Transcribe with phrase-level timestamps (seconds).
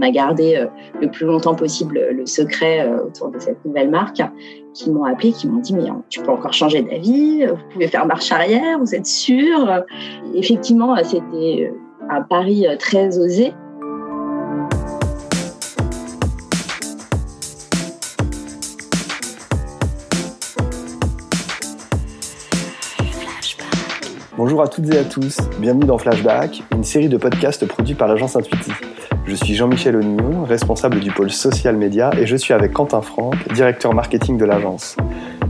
[0.00, 0.66] on a gardé
[1.00, 4.22] le plus longtemps possible le secret autour de cette nouvelle marque,
[4.72, 8.06] qui m'ont appelé, qui m'ont dit mais tu peux encore changer d'avis, vous pouvez faire
[8.06, 9.84] marche arrière, vous êtes sûr
[10.34, 11.72] Effectivement, c'était
[12.08, 13.52] un pari très osé.
[24.38, 28.08] Bonjour à toutes et à tous, bienvenue dans Flashback, une série de podcasts produits par
[28.08, 28.72] l'agence Intuiti.
[29.30, 33.36] Je suis Jean-Michel Onillon, responsable du pôle social média, et je suis avec Quentin Franck,
[33.54, 34.96] directeur marketing de l'agence.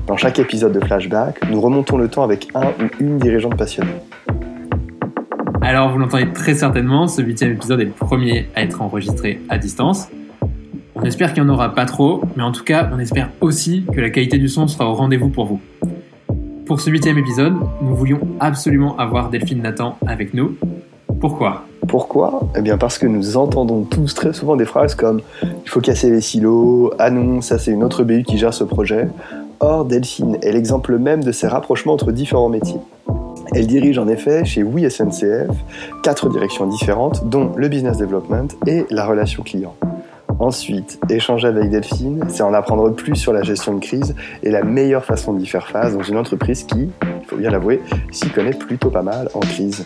[0.06, 3.94] Dans chaque épisode de Flashback, nous remontons le temps avec un ou une dirigeante passionnée.
[5.62, 9.56] Alors, vous l'entendez très certainement, ce huitième épisode est le premier à être enregistré à
[9.56, 10.08] distance.
[10.94, 13.86] On espère qu'il n'y en aura pas trop, mais en tout cas, on espère aussi
[13.94, 15.60] que la qualité du son sera au rendez-vous pour vous.
[16.66, 20.54] Pour ce huitième épisode, nous voulions absolument avoir Delphine Nathan avec nous.
[21.18, 21.64] Pourquoi?
[21.90, 25.80] Pourquoi Eh bien parce que nous entendons tous très souvent des phrases comme il faut
[25.80, 29.08] casser les silos, ah ça c'est une autre BU qui gère ce projet.
[29.58, 32.78] Or, Delphine est l'exemple même de ces rapprochements entre différents métiers.
[33.56, 35.50] Elle dirige en effet chez Oui SNCF
[36.04, 39.74] quatre directions différentes, dont le business development et la relation client.
[40.38, 44.62] Ensuite, échanger avec Delphine, c'est en apprendre plus sur la gestion de crise et la
[44.62, 48.54] meilleure façon d'y faire face dans une entreprise qui, il faut bien l'avouer, s'y connaît
[48.54, 49.84] plutôt pas mal en crise.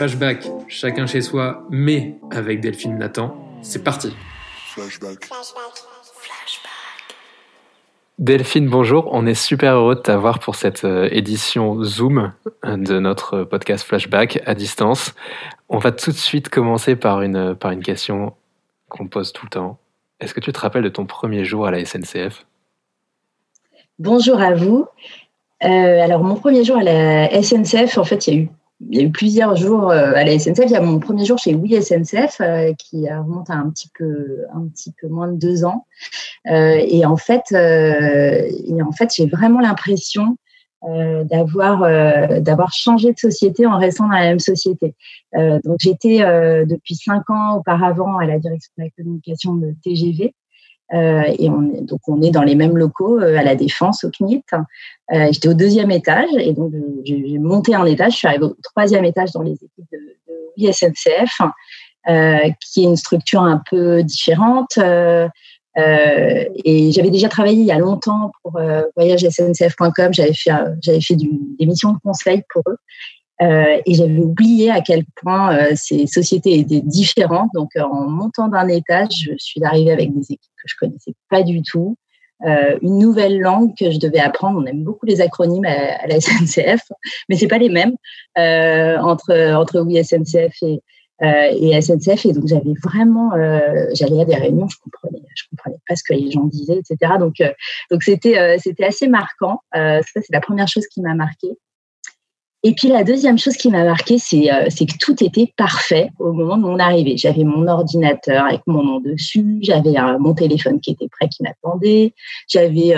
[0.00, 4.16] Flashback, chacun chez soi, mais avec Delphine Nathan, c'est parti.
[4.72, 5.26] Flashback.
[5.26, 6.70] Flashback.
[8.18, 9.10] Delphine, bonjour.
[9.12, 12.32] On est super heureux de t'avoir pour cette euh, édition Zoom
[12.64, 15.14] de notre podcast Flashback à distance.
[15.68, 18.32] On va tout de suite commencer par une, par une question
[18.88, 19.78] qu'on pose tout le temps.
[20.18, 22.46] Est-ce que tu te rappelles de ton premier jour à la SNCF
[23.98, 24.86] Bonjour à vous.
[25.62, 25.68] Euh,
[26.02, 28.48] alors, mon premier jour à la SNCF, en fait, il y a eu,
[28.88, 30.64] il y a eu plusieurs jours euh, à la SNCF.
[30.66, 33.90] Il y a mon premier jour chez Oui SNCF euh, qui remonte à un petit
[33.96, 35.86] peu, un petit peu moins de deux ans.
[36.46, 40.36] et en fait, et en fait, j'ai vraiment l'impression
[40.88, 44.94] euh, d'avoir euh, d'avoir changé de société en restant dans la même société.
[45.36, 46.20] Euh, donc j'étais
[46.64, 50.34] depuis cinq ans auparavant à la direction de la communication de TGV.
[50.92, 54.44] Et on est, donc on est dans les mêmes locaux à la Défense, au CNIT.
[55.12, 56.72] J'étais au deuxième étage et donc
[57.04, 58.12] j'ai monté un étage.
[58.12, 61.40] Je suis arrivée au troisième étage dans les équipes de, de SNCF,
[62.60, 64.78] qui est une structure un peu différente.
[65.78, 70.12] Euh, et j'avais déjà travaillé il y a longtemps pour euh, voyagesncf.com.
[70.12, 72.76] J'avais fait, euh, fait des missions de conseil pour eux.
[73.42, 77.50] Euh, et j'avais oublié à quel point euh, ces sociétés étaient différentes.
[77.54, 81.42] Donc, en montant d'un étage, je suis arrivée avec des équipes que je connaissais pas
[81.42, 81.96] du tout,
[82.42, 84.60] une nouvelle langue que je devais apprendre.
[84.62, 86.80] On aime beaucoup les acronymes à, la SNCF,
[87.28, 87.94] mais c'est pas les mêmes
[88.36, 90.80] entre entre oui SNCF et
[91.22, 92.24] euh, et SNCF.
[92.24, 96.02] Et donc, j'avais vraiment, euh, j'allais à des réunions, je comprenais, je comprenais pas ce
[96.02, 97.12] que les gens disaient, etc.
[97.18, 97.52] Donc, euh,
[97.90, 99.60] donc c'était, c'était assez marquant.
[99.74, 101.48] ça, c'est la première chose qui m'a marqué.
[102.62, 106.32] Et puis la deuxième chose qui m'a marqué, c'est c'est que tout était parfait au
[106.32, 107.16] moment de mon arrivée.
[107.16, 112.12] J'avais mon ordinateur avec mon nom dessus, j'avais mon téléphone qui était prêt, qui m'attendait,
[112.48, 112.94] j'avais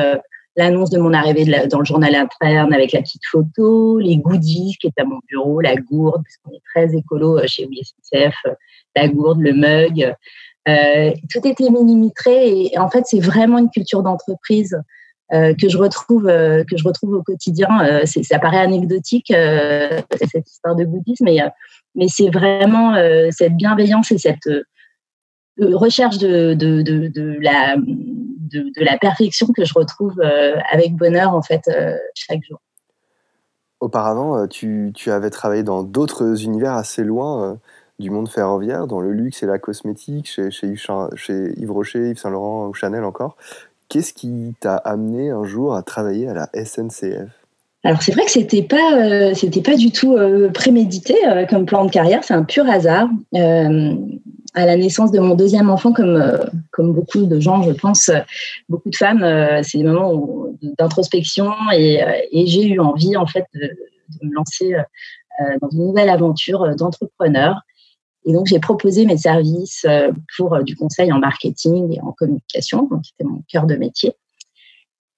[0.56, 4.88] l'annonce de mon arrivée dans le journal interne avec la petite photo, les goodies qui
[4.88, 8.54] étaient à mon bureau, la gourde, parce qu'on est très écolo euh, chez WSCF, euh,
[8.96, 10.14] la gourde, le mug.
[10.68, 14.82] Euh, tout était millimétré et en fait, c'est vraiment une culture d'entreprise euh,
[15.32, 17.68] que je retrouve euh, que je retrouve au quotidien.
[18.04, 21.38] ça paraît anecdotique cette histoire de goodies, mais
[21.94, 22.94] mais c'est vraiment
[23.30, 24.48] cette bienveillance et cette
[25.58, 27.76] recherche de, de, de, la
[28.52, 32.60] de, la perfection que je retrouve euh, avec bonheur en fait euh, chaque jour.
[33.80, 37.58] Auparavant, euh, tu, tu avais travaillé dans d'autres univers assez loin
[37.98, 40.74] du monde ferroviaire, dans le luxe et la cosmétique, chez, chez,
[41.14, 43.36] chez Yves Rocher, Yves Saint Laurent ou Chanel encore.
[43.92, 47.28] Qu'est-ce qui t'a amené un jour à travailler à la SNCF
[47.84, 50.16] alors c'est vrai que c'était pas c'était pas du tout
[50.54, 51.16] prémédité
[51.50, 53.08] comme plan de carrière, c'est un pur hasard
[54.54, 56.38] à la naissance de mon deuxième enfant, comme, euh,
[56.70, 58.10] comme beaucoup de gens, je pense,
[58.68, 60.46] beaucoup de femmes, euh, c'est des moments
[60.78, 63.70] d'introspection et, euh, j'ai eu envie, en fait, de
[64.22, 64.74] me lancer
[65.60, 67.62] dans une nouvelle aventure d'entrepreneur.
[68.24, 69.86] Et donc, j'ai proposé mes services
[70.36, 74.12] pour du conseil en marketing et en communication, donc c'était mon cœur de métier.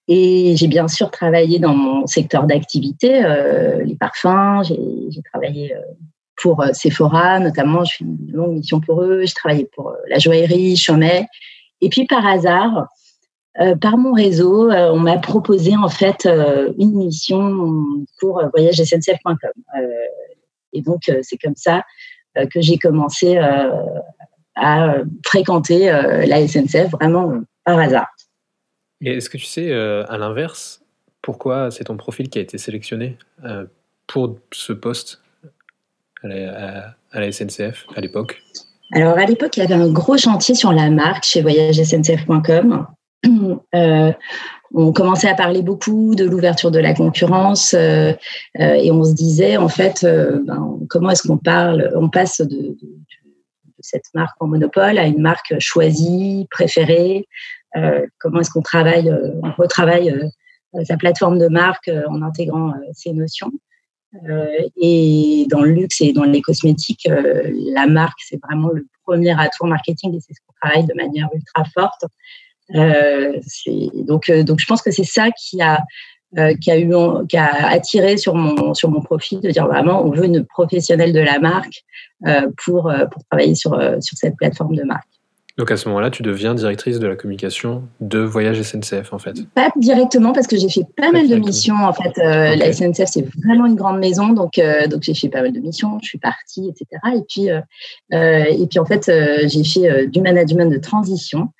[0.08, 3.22] Et j'ai bien sûr travaillé dans mon secteur d'activité,
[3.84, 5.74] les parfums, j'ai travaillé
[6.36, 7.84] pour euh, Sephora, notamment.
[7.84, 9.24] Je fais une longue mission pour eux.
[9.24, 11.26] Je travaillais pour euh, la joaillerie, Chomet.
[11.80, 12.86] Et puis, par hasard,
[13.60, 16.28] euh, par mon réseau, on m'a proposé en fait
[16.78, 17.84] une mission
[18.18, 19.36] pour voyagesncf.com.
[20.72, 21.82] et donc, c'est comme ça
[22.34, 23.38] que j'ai commencé
[24.56, 28.08] à fréquenter la SNCF vraiment par hasard.
[29.00, 30.82] Et est-ce que tu sais, à l'inverse,
[31.22, 33.18] pourquoi c'est ton profil qui a été sélectionné
[34.06, 35.22] pour ce poste
[36.22, 38.42] à la, SNCF à l'époque?
[38.92, 42.86] Alors à l'époque, il y avait un gros chantier sur la marque chez voyagesncf.com.
[43.74, 44.12] Euh,
[44.74, 48.12] on commençait à parler beaucoup de l'ouverture de la concurrence euh,
[48.60, 52.76] euh, et on se disait en fait ben, comment est-ce qu'on parle, on passe de,
[53.80, 57.28] cette marque en monopole à une marque choisie, préférée.
[58.18, 59.12] comment est-ce qu'on travaille,
[59.42, 60.14] on retravaille
[60.84, 63.52] sa plateforme de marque en intégrant ces notions.
[64.28, 68.86] Euh, et dans le luxe et dans les cosmétiques, euh, la marque, c'est vraiment le
[69.04, 72.04] premier atout marketing et c'est ce qu'on travaille de manière ultra forte.
[72.74, 73.38] Euh,
[74.06, 75.80] donc, donc, je pense que c'est ça qui a,
[76.60, 76.92] qui a eu,
[77.28, 81.12] qui a attiré sur mon sur mon profil de dire vraiment, on veut une professionnelle
[81.12, 81.84] de la marque
[82.64, 83.70] pour pour travailler sur
[84.00, 85.08] sur cette plateforme de marque.
[85.56, 89.36] Donc à ce moment-là, tu deviens directrice de la communication de Voyage SNCF en fait.
[89.54, 92.18] Pas directement parce que j'ai fait pas, mal de missions en fait.
[92.18, 95.52] Euh, la SNCF c'est vraiment une grande maison donc euh, donc j'ai fait pas mal
[95.52, 96.00] de missions.
[96.02, 96.86] Je suis partie etc.
[97.16, 97.60] Et puis euh,
[98.10, 99.10] et puis en fait
[99.46, 101.50] j'ai fait du management de transition.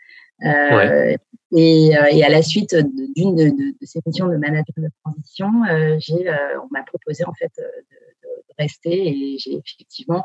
[0.43, 2.75] Et, et, à la suite
[3.17, 5.51] d'une de, de, ces missions de management de transition,
[5.99, 6.29] j'ai
[6.63, 10.25] on m'a proposé en fait de rester et j'ai effectivement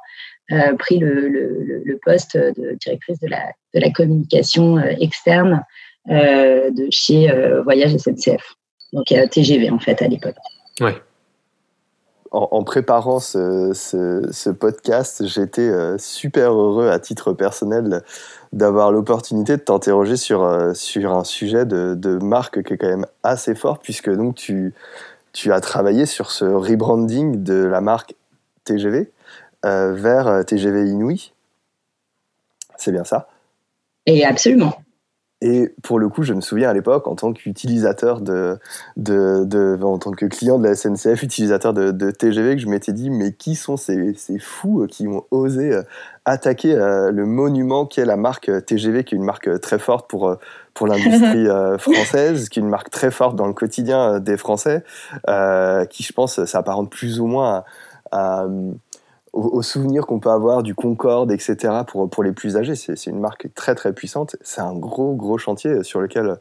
[0.51, 5.63] euh, pris le, poste de directrice de la, de la communication euh, externe
[6.09, 7.31] euh, de chez
[7.63, 8.55] Voyage SNCF,
[8.93, 10.35] donc TGV en fait à l'époque.
[10.79, 10.95] Ouais.
[12.31, 18.03] En, préparant ce, ce, podcast, j'étais super heureux à titre personnel
[18.53, 23.07] d'avoir l'opportunité de t'interroger sur, sur un sujet de, de, marque qui est quand même
[23.23, 24.75] assez fort, puisque donc tu,
[25.33, 28.15] tu as travaillé sur ce rebranding de la marque
[28.65, 29.11] TGV
[29.65, 31.33] euh, vers euh, TGV Inouï.
[32.77, 33.27] C'est bien ça?
[34.05, 34.73] Et absolument.
[35.41, 38.59] Et pour le coup, je me souviens à l'époque, en tant qu'utilisateur de,
[38.97, 43.09] de, en tant que client de la SNCF, utilisateur de, TGV, que je m'étais dit,
[43.09, 45.83] mais qui sont ces, ces fous qui ont osé euh,
[46.25, 50.35] attaquer le monument qu'est la marque TGV, qui est une marque très forte pour,
[50.73, 51.47] pour l'industrie
[51.79, 54.83] française, qui est une marque très forte dans le quotidien des Français,
[55.25, 57.63] qui, je pense, s'apparente plus ou moins
[58.11, 58.45] à
[59.33, 61.81] aux, souvenirs qu'on peut avoir du Concorde, etc.
[61.87, 62.75] pour, pour les plus âgés.
[62.75, 64.35] C'est une marque très très puissante.
[64.41, 66.37] C'est un gros gros chantier sur lequel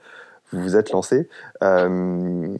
[0.52, 1.29] vous vous êtes lancé.
[1.62, 2.56] Euh,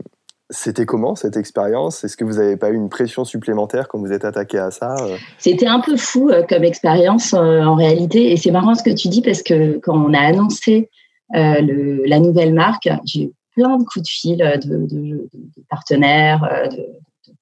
[0.51, 2.05] c'était comment cette expérience?
[2.05, 4.97] Est-ce que vous n'avez pas eu une pression supplémentaire quand vous êtes attaqué à ça?
[5.01, 5.17] Euh?
[5.39, 8.33] C'était un peu fou euh, comme expérience en réalité.
[8.33, 10.91] Et c'est marrant ce que tu dis parce que quand on a annoncé
[11.31, 16.87] la nouvelle marque, j'ai eu plein de coups de fil de, de, de partenaires, de,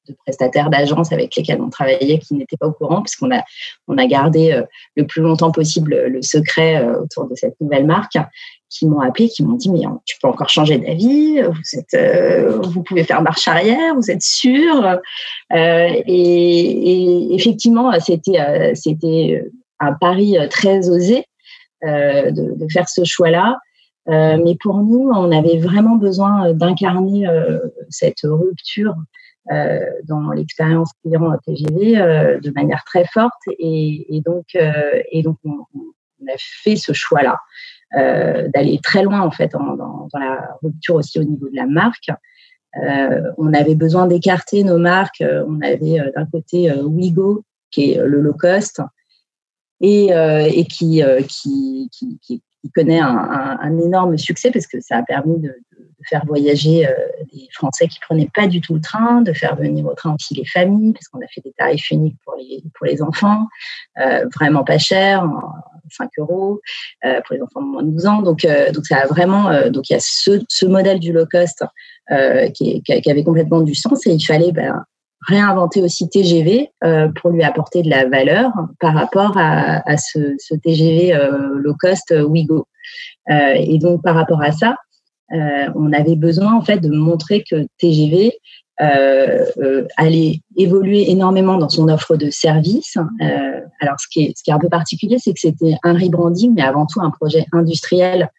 [0.09, 3.43] de prestataires d'agences avec lesquels on travaillait qui n'étaient pas au courant, puisqu'on a,
[3.89, 4.63] on a gardé euh,
[4.97, 8.19] le plus longtemps possible le secret euh, autour de cette nouvelle marque,
[8.69, 12.61] qui m'ont appelé, qui m'ont dit mais tu peux encore changer d'avis, vous êtes, euh,
[12.63, 14.99] vous pouvez faire marche arrière, vous êtes sûr.
[15.55, 19.45] et, effectivement, c'était, c'était
[19.79, 21.25] un pari très osé
[21.83, 23.57] de, de, faire ce choix-là.
[24.09, 27.25] mais pour nous, on avait vraiment besoin d'incarner
[27.89, 28.97] cette rupture
[29.53, 35.23] euh, dans l'expérience client à TGV euh, de manière très forte et, donc euh, et
[35.23, 35.53] donc on,
[36.27, 37.39] a fait ce choix là
[38.53, 42.11] d'aller très loin en fait dans, dans, la rupture aussi au niveau de la marque.
[43.39, 45.23] on avait besoin d'écarter nos marques.
[45.23, 48.81] On avait d'un côté Wigo qui est le low cost
[49.81, 55.39] et, et qui, qui, qui, qui, connaît un, énorme succès parce que ça a permis
[55.39, 55.55] de,
[56.09, 56.93] faire voyager euh,
[57.33, 60.35] des Français qui prenaient pas du tout le train, de faire venir au train aussi
[60.35, 63.47] les familles, parce qu'on a fait des tarifs uniques pour les, pour les enfants,
[63.99, 65.29] euh, vraiment pas cher,
[65.91, 66.61] 5 euros
[67.05, 68.23] euh, pour les enfants de moins de 12 ans.
[68.23, 71.65] Donc, donc ça a vraiment, donc il y a ce, ce, modèle du low cost
[72.55, 74.85] qui, qui, avait complètement du sens et il fallait ben,
[75.27, 76.71] réinventer aussi TGV
[77.21, 81.19] pour lui apporter de la valeur par rapport à, à ce, ce, TGV
[81.55, 82.67] low cost Wigo.
[83.29, 84.77] et donc par rapport à ça,
[85.33, 88.33] euh, on avait besoin en fait de montrer que TGV
[88.81, 92.97] euh, euh, allait évoluer énormément dans son offre de services.
[93.23, 95.95] Euh, alors, ce qui, est, ce qui est un peu particulier, c'est que c'était un
[95.95, 98.31] rebranding, mais avant tout un projet industriel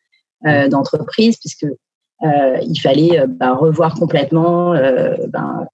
[0.46, 1.66] euh, d'entreprise, puisque
[2.24, 4.74] euh, il fallait ben, revoir complètement
[5.28, 5.68] ben,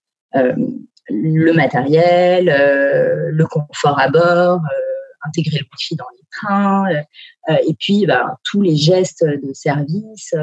[1.09, 4.61] le matériel, le confort à bord,
[5.25, 6.85] intégrer le wifi dans les trains,
[7.49, 10.33] et puis ben, tous les gestes de service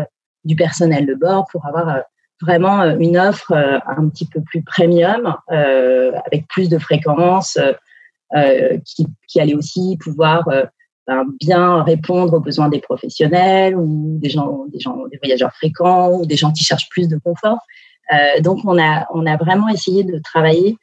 [0.44, 2.00] du personnel de bord pour avoir euh,
[2.40, 7.58] vraiment euh, une offre euh, un petit peu plus premium, avec plus de fréquences,
[8.84, 10.48] qui, qui, allait aussi pouvoir
[11.08, 16.12] ben, bien répondre aux besoins des professionnels ou des gens, des gens, des voyageurs fréquents
[16.12, 17.58] ou des gens qui cherchent plus de confort.
[18.40, 20.76] Donc, on a, on a vraiment essayé de travailler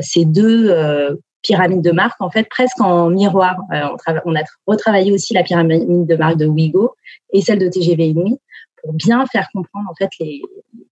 [0.00, 3.56] ces deux pyramide de marque, en fait, presque en miroir.
[3.70, 6.94] on, on, a retravaillé aussi la pyramide de marque de Wigo
[7.32, 8.38] et celle de TGV Inouï
[8.84, 10.42] pour bien faire comprendre en fait les,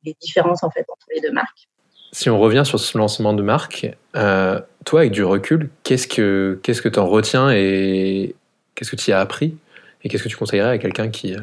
[0.05, 1.69] les différences en fait entre les deux marques.
[2.12, 6.61] Si on revient sur ce lancement de marque, euh, toi, avec du recul, qu'est-ce que
[6.62, 8.35] qu'est-ce que tu en retiens et
[8.75, 9.57] qu'est-ce que tu y as appris
[10.03, 11.37] et qu'est-ce que tu conseillerais à quelqu'un qui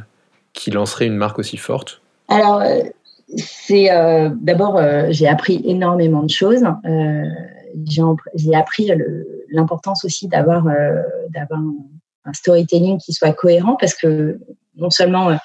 [0.54, 2.02] qui lancerait une marque aussi forte?
[2.28, 2.82] Alors, euh,
[3.38, 6.64] c'est euh, d'abord j'ai appris énormément de choses.
[8.36, 8.92] j'ai appris
[9.52, 10.66] l'importance aussi d'avoir
[11.30, 11.62] d'avoir
[12.26, 14.40] un storytelling qui soit cohérent parce que
[14.76, 15.38] non seulement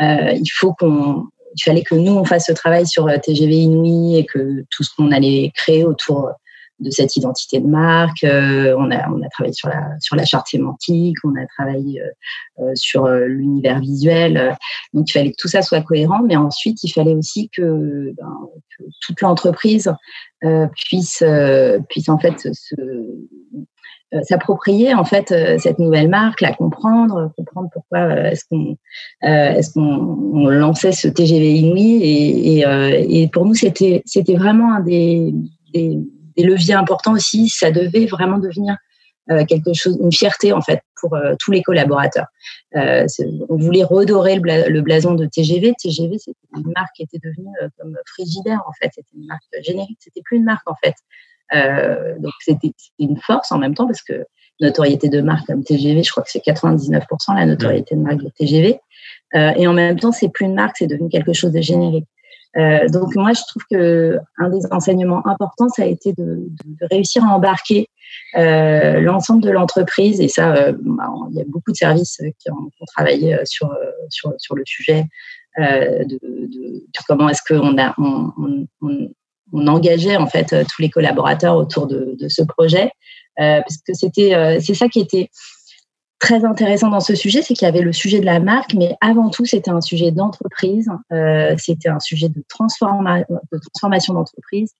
[0.00, 1.24] il faut qu'on
[1.58, 4.82] il fallait que nous, on fasse ce travail sur euh, TGV Inouï et que tout
[4.82, 6.30] ce qu'on allait créer autour
[6.80, 8.24] de cette identité de marque.
[8.24, 12.00] Euh, on, a, on a travaillé sur la, sur la charte sémantique, on a travaillé
[12.60, 14.56] euh, sur l'univers visuel.
[14.92, 18.48] Donc, il fallait que tout ça soit cohérent, mais ensuite, il fallait aussi que, ben,
[18.76, 19.92] que toute l'entreprise
[20.76, 21.22] puisse,
[21.88, 22.74] puisse en fait se,
[24.14, 28.78] euh, s'approprier en fait euh, cette nouvelle marque, la comprendre, comprendre pourquoi euh, est-ce qu'on
[29.20, 34.80] est-ce qu'on lançait ce TGV Inouï et, et, et pour nous c'était c'était vraiment un
[34.80, 35.34] des,
[35.74, 35.98] des,
[36.38, 37.48] des, leviers importants aussi.
[37.48, 38.76] Ça devait vraiment devenir
[39.46, 42.28] quelque chose, une fierté en fait pour tous les collaborateurs.
[42.74, 45.74] on voulait redorer le, blason de TGV.
[45.78, 48.90] TGV c'était une marque qui était devenue comme Frigidaire en fait.
[48.94, 49.98] C'était une marque générique.
[50.00, 50.94] C'était plus une marque en fait.
[51.54, 54.26] Euh, donc c'était une force en même temps parce que
[54.60, 57.02] notoriété de marque comme TGV, je crois que c'est 99%
[57.34, 58.80] la notoriété de marque de TGV.
[59.34, 62.06] Euh, et en même temps, c'est plus une marque, c'est devenu quelque chose de générique.
[62.56, 66.86] Euh, donc moi, je trouve que un des enseignements importants, ça a été de, de,
[66.90, 67.88] réussir à embarquer
[68.36, 70.20] euh, l'ensemble de l'entreprise.
[70.20, 73.70] Et ça, euh, bah, il y a beaucoup de services qui ont, travaillé sur,
[74.08, 75.04] sur, sur le sujet
[75.58, 78.32] de, de, comment est-ce qu'on a on,
[78.80, 79.08] on,
[79.52, 82.90] on engageait en fait euh, tous les collaborateurs autour de, ce projet
[83.40, 85.30] euh, parce que c'était euh, c'est ça qui était
[86.18, 88.96] très intéressant dans ce sujet, c'est qu'il y avait le sujet de la marque, mais
[89.00, 90.90] avant tout, c'était un sujet d'entreprise,
[91.58, 94.72] c'était un sujet de, transforma de transformation d'entreprise,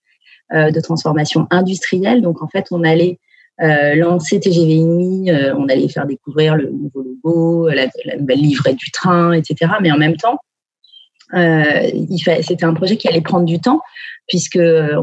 [0.51, 2.21] de transformation industrielle.
[2.21, 3.19] Donc, en fait, on allait
[3.59, 8.91] lancer TGV Inouï, on allait faire découvrir le nouveau logo, la, la, nouvelle livrée du
[8.91, 9.71] train, etc.
[9.81, 10.39] Mais en même temps,
[11.31, 13.81] c'était un projet qui allait prendre du temps
[14.29, 15.01] puisque euh,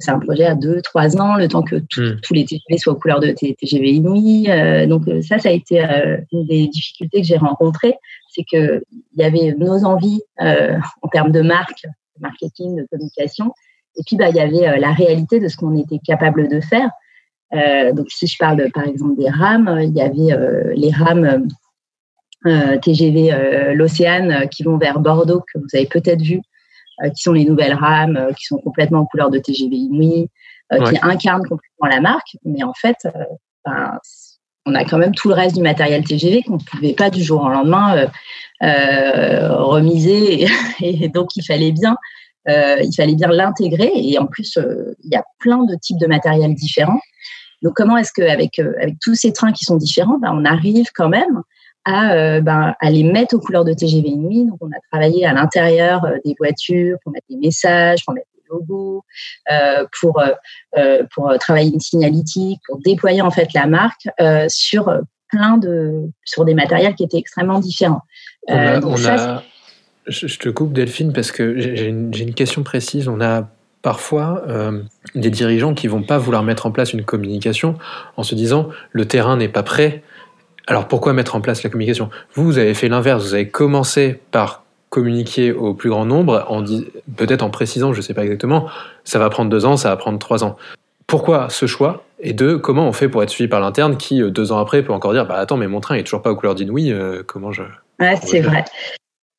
[0.00, 2.20] c'est un projet à deux, trois ans, le temps que hmm.
[2.22, 4.50] tous les TGV soient aux couleurs de TGV Inouï.
[4.50, 5.80] Euh, donc euh, ça, ça a été
[6.32, 7.94] une des difficultés que j'ai rencontrées,
[8.28, 8.82] c'est qu'il
[9.16, 13.52] y avait nos envies en termes de marque, de marketing, de communication,
[13.96, 16.90] et puis bah, il y avait la réalité de ce qu'on était capable de faire.
[17.94, 21.48] donc si je parle par exemple des rames, il y avait les rames
[22.82, 26.40] TGV l'Océane qui vont vers Bordeaux, que vous avez peut-être vu, euh,
[27.14, 30.28] qui sont les nouvelles rames, euh, qui sont complètement en couleur de TGV Inouï,
[30.72, 32.36] euh, qui incarnent complètement la marque.
[32.44, 32.96] Mais en fait,
[33.64, 33.98] ben,
[34.64, 37.22] on a quand même tout le reste du matériel TGV qu'on ne pouvait pas du
[37.22, 38.06] jour au lendemain
[38.60, 40.46] remiser.
[40.80, 41.96] Et, donc, il fallait bien,
[42.48, 43.92] il fallait bien l'intégrer.
[43.94, 44.58] Et en plus,
[45.04, 47.00] il y a plein de types de matériel différents.
[47.62, 51.08] Donc, comment est-ce qu'avec avec tous ces trains qui sont différents, ben, on arrive quand
[51.08, 51.42] même
[51.86, 54.44] à, euh, ben, à les mettre aux couleurs de TGV Nuit.
[54.44, 58.26] Donc, on a travaillé à l'intérieur euh, des voitures pour mettre des messages, pour mettre
[58.34, 59.04] des logos,
[59.50, 60.22] euh, pour,
[61.14, 64.08] pour travailler une signalétique, pour déployer en fait la marque
[64.48, 64.92] sur
[65.28, 68.02] plein de sur des matériels qui étaient extrêmement différents.
[68.48, 69.42] On a, on a...
[70.06, 73.08] Je, te coupe Delphine parce que j'ai une, une, question précise.
[73.08, 73.48] On a
[73.82, 74.44] parfois
[75.16, 77.76] des dirigeants qui vont pas vouloir mettre en place une communication
[78.16, 80.04] en se disant le terrain n'est pas prêt
[80.66, 82.10] alors pourquoi mettre en place la communication?
[82.34, 86.46] Vous, vous avez fait l'inverse, vous avez commencé par communiquer au plus grand nombre,
[87.16, 88.66] peut-être en précisant, je ne sais pas exactement,
[89.04, 90.56] ça va prendre deux ans, ça va prendre trois ans.
[91.06, 92.04] Pourquoi ce choix?
[92.18, 94.82] Et deux, comment on fait pour être suivi par l'interne qui, euh, deux ans après,
[94.82, 97.22] peut encore dire, bah attends, mais mon train est toujours pas aux couleurs d'inouï, euh,
[97.26, 97.62] comment je...
[98.00, 98.64] Ouais, c'est vrai.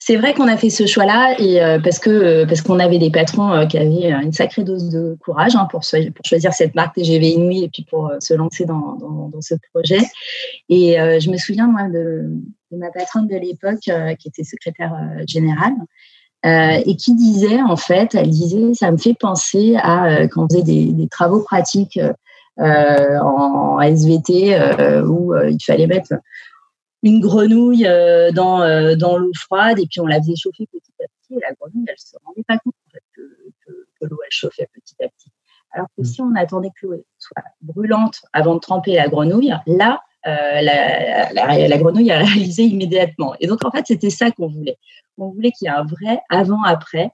[0.07, 2.97] C'est vrai qu'on a fait ce choix-là et euh, parce que euh, parce qu'on avait
[2.97, 6.95] des patrons euh, qui avaient une sacrée dose de courage hein, pour, choisir cette marque
[6.95, 9.99] TGV Inouï et puis pour se lancer dans, dans, ce projet.
[10.69, 12.23] Et je me souviens moi de,
[12.71, 14.93] ma patronne de l'époque qui était secrétaire
[15.27, 15.75] générale
[16.45, 20.63] et qui disait en fait, elle disait, ça me fait penser à quand on faisait
[20.63, 21.99] des travaux pratiques
[22.57, 24.57] en SVT
[25.05, 26.13] où il fallait mettre
[27.03, 30.93] une grenouille euh, dans, euh, dans l'eau froide et puis on la faisait chauffer petit
[31.01, 33.21] à petit et la grenouille, elle se rendait pas compte en fait, que,
[33.65, 35.31] que, l'eau, elle chauffait petit à petit.
[35.71, 36.05] Alors que mm.
[36.05, 41.77] si on attendait que l'eau soit brûlante avant de tremper la grenouille, là, la, la,
[41.77, 43.35] grenouille a réalisé immédiatement.
[43.39, 44.77] Et donc, en fait, c'était ça qu'on voulait.
[45.17, 47.11] On voulait qu'il y ait un vrai avant-après,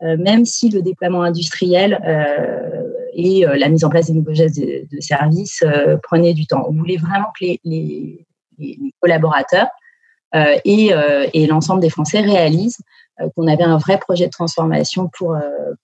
[0.00, 2.00] même si le déploiement industriel
[3.12, 5.62] et la mise en place des nouveaux gestes de, services
[6.02, 6.64] prenait du temps.
[6.66, 8.26] On voulait vraiment que les, les,
[8.58, 9.68] les collaborateurs
[10.64, 10.90] et,
[11.32, 12.78] et l'ensemble des Français réalisent
[13.20, 15.40] euh, qu'on avait un vrai projet de transformation pour, euh,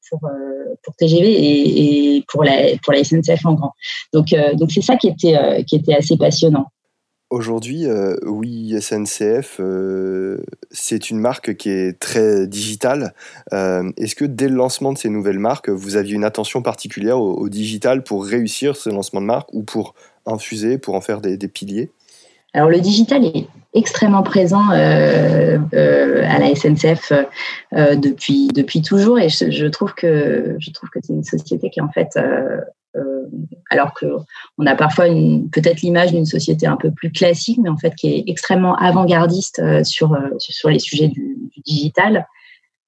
[0.09, 3.73] pour, euh, pour TGV et, pour, la, SNCF en grand.
[4.13, 6.67] Donc, donc c'est ça qui était, qui était assez passionnant.
[7.31, 7.87] Aujourd'hui,
[8.27, 9.61] oui, SNCF,
[10.73, 13.15] c'est une marque qui est très digitale.
[13.53, 17.49] Est-ce que dès le lancement de ces nouvelles marques, vous aviez une attention particulière au,
[17.49, 19.95] digital pour réussir ce lancement de marque ou pour
[20.27, 21.93] infuser, pour en faire des piliers?
[22.53, 27.13] Alors le digital est extrêmement présent euh, euh, à la SNCF
[27.73, 29.19] euh, depuis depuis toujours.
[29.19, 32.19] Et je, trouve que que c'est une société qui en fait
[33.71, 34.07] alors que
[34.59, 35.07] on a parfois
[35.53, 39.63] peut-être l'image d'une société un peu plus classique mais en fait qui est extrêmement avant-gardiste
[39.85, 42.27] sur sur les sujets du digital.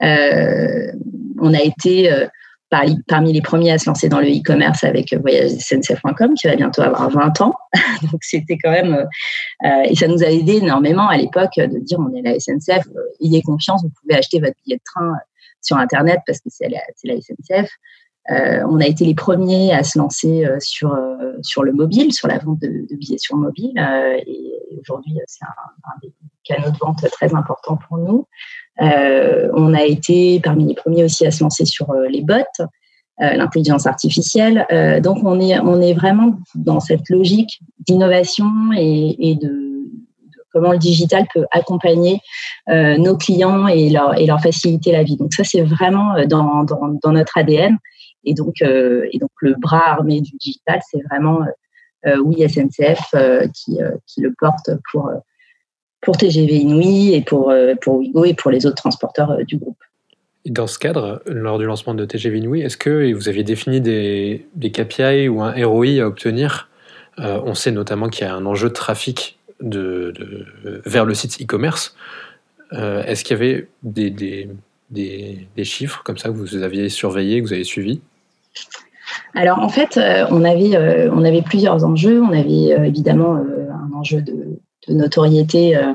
[0.00, 2.10] On a été
[3.06, 7.10] parmi les premiers à se lancer dans le e-commerce avec voyagesncf.com qui va bientôt avoir
[7.10, 7.54] 20 ans.
[8.10, 9.06] Donc c'était quand même
[9.64, 12.86] euh, et ça nous a aidé énormément à l'époque de dire on est la SNCF,
[12.96, 15.12] euh, ayez confiance, vous pouvez acheter votre billet de train
[15.60, 16.80] sur internet parce que c'est la,
[17.20, 17.70] SNCF.
[18.30, 20.96] Euh, on a été les premiers à se lancer euh, sur
[21.42, 23.72] sur le mobile, sur la vente de, de billets sur mobile.
[24.26, 26.12] et aujourd'hui, c'est un, un, des
[26.44, 28.26] canaux de vente très important pour nous.
[28.80, 32.34] Euh, on a été parmi les premiers aussi à se lancer sur euh, les bots,
[33.20, 34.66] euh, l'intelligence artificielle.
[35.02, 39.90] donc on est, on est vraiment dans cette logique d'innovation et, de,
[40.52, 42.20] comment le digital peut accompagner
[42.68, 45.16] nos clients et leur, et leur faciliter la vie.
[45.16, 47.76] Donc ça, c'est vraiment dans, dans, notre ADN.
[48.24, 51.40] Et donc, et donc le bras armé du digital, c'est vraiment
[52.24, 53.14] oui SNCF
[53.54, 55.10] qui, qui le porte pour
[56.02, 59.56] pour TGV Inouï et pour, euh, pour Wigo et pour les autres transporteurs euh, du
[59.56, 59.78] groupe.
[60.44, 64.44] Dans ce cadre, lors du lancement de TGV Inouï, est-ce que vous aviez défini des,
[64.56, 66.68] des KPI ou un ROI à obtenir
[67.20, 70.12] euh, On sait notamment qu'il y a un enjeu de trafic de,
[70.84, 71.96] vers le site e-commerce.
[72.72, 74.48] est-ce qu'il y avait des, des,
[74.90, 78.00] des, chiffres comme ça que vous aviez surveillés, que vous avez suivis?
[79.36, 82.20] Alors en fait, on avait, on avait plusieurs enjeux.
[82.20, 84.32] On avait évidemment un enjeu de,
[84.88, 85.92] de notoriété euh,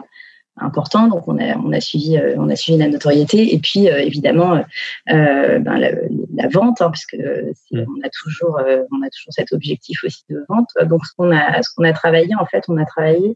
[0.58, 1.08] important.
[1.08, 4.00] Donc on a on a suivi euh, on a suivi la notoriété et puis euh,
[4.00, 4.64] évidemment
[5.06, 7.86] ben, la, vente hein, puisque mm.
[7.86, 10.70] on a toujours on a toujours cet objectif aussi de vente.
[10.86, 13.36] Donc ce qu'on a ce qu'on a travaillé en fait on a travaillé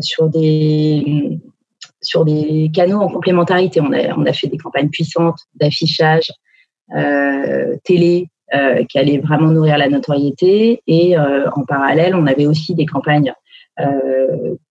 [0.00, 1.40] sur des
[2.00, 3.80] sur des canaux en complémentarité.
[3.80, 6.30] On a on a fait des campagnes puissantes d'affichage
[7.84, 8.28] télé
[8.88, 13.32] qui allaient vraiment nourrir la notoriété et en parallèle on avait aussi des campagnes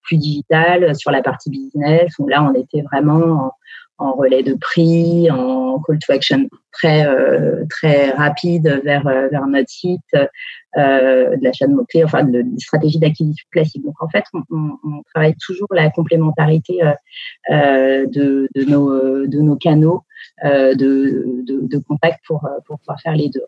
[0.04, 3.54] plus digital sur la partie business, où là, on était vraiment
[3.98, 9.46] en, relais de prix, en call to action très, euh, très rapide vers, euh, vers
[9.48, 13.84] notre site, euh, de l'achat de mots-clés, enfin, de, de stratégie d'acquisition classique.
[13.84, 20.04] Donc, en fait, on, travaille toujours la complémentarité euh, de, de nos canaux
[20.44, 23.44] de, de, de, contact pour, pour pouvoir faire les deux.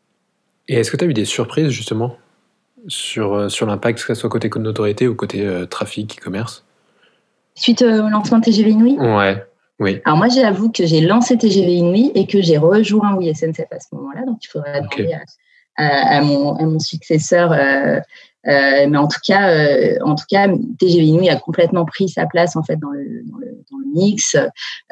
[0.67, 2.15] Et est-ce que tu as eu des surprises, justement,
[2.87, 6.65] sur, euh, sur l'impact, que ce soit côté notoriété ou côté euh, trafic, e-commerce
[7.55, 8.97] Suite au lancement de TGV Inouï?
[8.97, 9.45] Ouais,
[9.79, 10.01] oui.
[10.05, 13.79] Alors moi, j'avoue que j'ai lancé TGV Inouï et que j'ai rejoint Oui SNCF à
[13.79, 15.13] ce moment-là, donc il faudrait demander
[15.77, 17.51] à, mon, à, mon, successeur.
[17.51, 17.99] Euh,
[18.45, 19.51] mais en tout cas,
[20.01, 20.47] en tout cas,
[20.79, 23.85] TGV Inouï a complètement pris sa place en fait dans le, dans le, dans le
[23.93, 24.35] mix.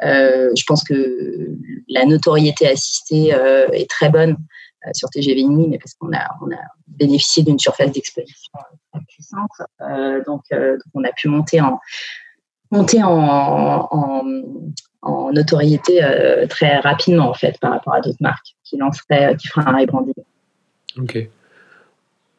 [0.00, 1.48] je pense que
[1.88, 3.34] la notoriété assistée
[3.72, 4.36] est très bonne
[4.92, 8.52] sur TGV Inouï, mais parce qu'on a, on a bénéficié d'une surface d'exposition
[9.08, 9.50] puissante.
[9.80, 11.80] Euh, donc, euh, donc, on a pu monter en,
[12.70, 13.88] monter en,
[15.02, 16.00] en, notoriété
[16.48, 20.14] très rapidement, en fait, par rapport à d'autres marques qui lanceraient, qui feraient un rebranding.
[20.98, 21.28] Ok.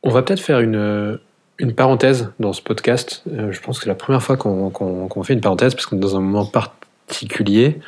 [0.04, 1.20] On va peut-être faire une,
[1.60, 3.24] une parenthèse dans ce podcast.
[3.26, 6.16] je pense que c'est la première fois qu'on fait une parenthèse parce qu'on est dans
[6.16, 7.80] un moment particulier.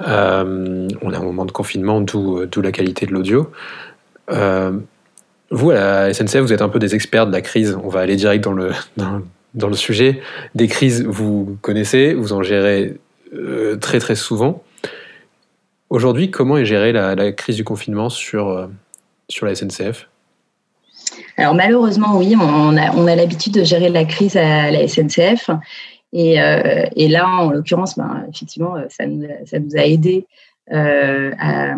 [0.00, 3.50] Euh, on a un moment de confinement, d'où la qualité de l'audio.
[4.30, 4.78] Euh,
[5.50, 5.74] vous, à
[6.08, 7.78] la SNCF, vous êtes un peu des experts de la crise.
[7.82, 10.20] On va aller direct dans le, dans, le sujet.
[10.54, 12.96] Des crises, vous connaissez, vous en gérez
[13.34, 14.62] euh, très très souvent.
[15.88, 18.66] Aujourd'hui, comment est gérée la, crise du confinement sur, euh,
[19.28, 20.08] sur la SNCF
[21.36, 25.50] Alors malheureusement, oui, on a, on a l'habitude de gérer la crise à la SNCF.
[26.12, 26.38] Et,
[26.96, 31.74] et là, en l'occurrence, ben, effectivement, ça nous, ça nous a aidé euh, à,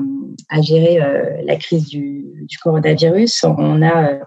[0.48, 2.24] à, gérer euh, la crise du,
[2.62, 3.44] coronavirus.
[3.44, 4.18] On a,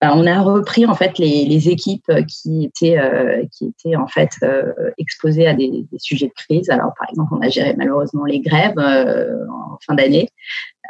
[0.00, 2.98] bah, on a repris en fait les, équipes qui étaient
[3.52, 4.30] qui étaient en fait
[4.98, 6.68] exposées à des, sujets de crise.
[6.70, 10.28] Alors par exemple, on a géré malheureusement les grèves en fin d'année.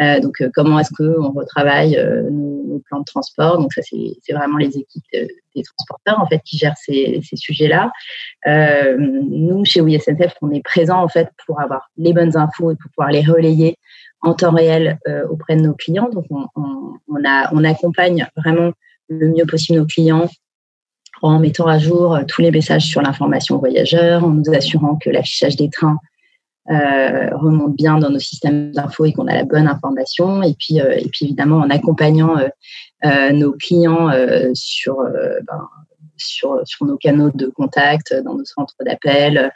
[0.01, 1.97] Donc comment est-ce qu'on retravaille
[2.31, 3.59] nos, plans de transport?
[3.59, 7.93] Donc ça c'est vraiment les équipes des transporteurs en fait qui gèrent ces, ces sujets-là.
[8.47, 12.91] nous chez WeSNCF, on est présent en fait pour avoir les bonnes infos et pour
[12.91, 13.79] pouvoir les relayer
[14.25, 16.09] en temps réel euh, auprès de nos clients.
[16.11, 18.73] Donc, on, on, a, on accompagne vraiment
[19.09, 20.29] le mieux possible nos clients
[21.23, 25.11] en mettant à jour euh, tous les messages sur l'information voyageur, en nous assurant que
[25.11, 25.99] l'affichage des trains
[26.71, 30.43] euh, remonte bien dans nos systèmes d'infos et qu'on a la bonne information.
[30.43, 32.37] Et puis, et puis évidemment, en accompagnant
[33.33, 34.11] nos clients
[34.55, 35.69] sur, ben,
[36.17, 39.53] sur, sur nos canaux de contact, dans nos centres d'appel,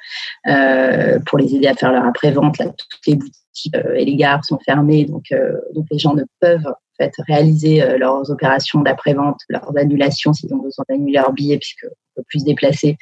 [1.27, 2.57] pour les aider à faire leur après-vente.
[2.59, 3.39] Toutes les boutiques
[3.75, 7.13] euh, et les gares sont fermées, donc, euh, donc les gens ne peuvent en fait,
[7.27, 11.87] réaliser euh, leurs opérations d'après-vente, leurs annulations s'ils ont besoin d'annuler leur billet, puisque
[12.19, 12.97] peut plus se déplacer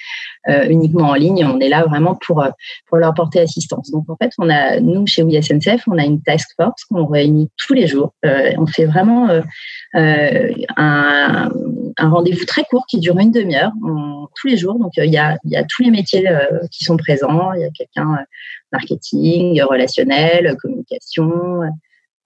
[0.68, 1.42] uniquement en ligne.
[1.46, 2.46] On est là vraiment pour,
[2.86, 3.90] pour leur porter assistance.
[3.90, 7.48] Donc en fait, on a, nous, chez WeSNCF, on a une task force qu'on réunit
[7.56, 8.12] tous les jours.
[8.22, 9.30] on fait vraiment
[9.94, 11.50] un,
[11.96, 13.72] un rendez-vous très court qui dure une demi-heure
[14.38, 14.78] tous les jours.
[14.78, 16.28] Donc il y, a, y a tous les métiers
[16.70, 17.54] qui sont présents.
[17.54, 18.18] Il y a quelqu'un
[18.70, 21.62] marketing, relationnel, communication.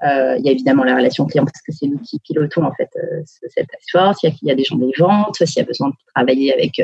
[0.03, 2.73] Euh, il y a évidemment la relation client parce que c'est nous qui pilotons en
[2.73, 4.23] fait euh, cette force.
[4.23, 6.81] Il y, a, des gens des ventes, s'il y a besoin de travailler avec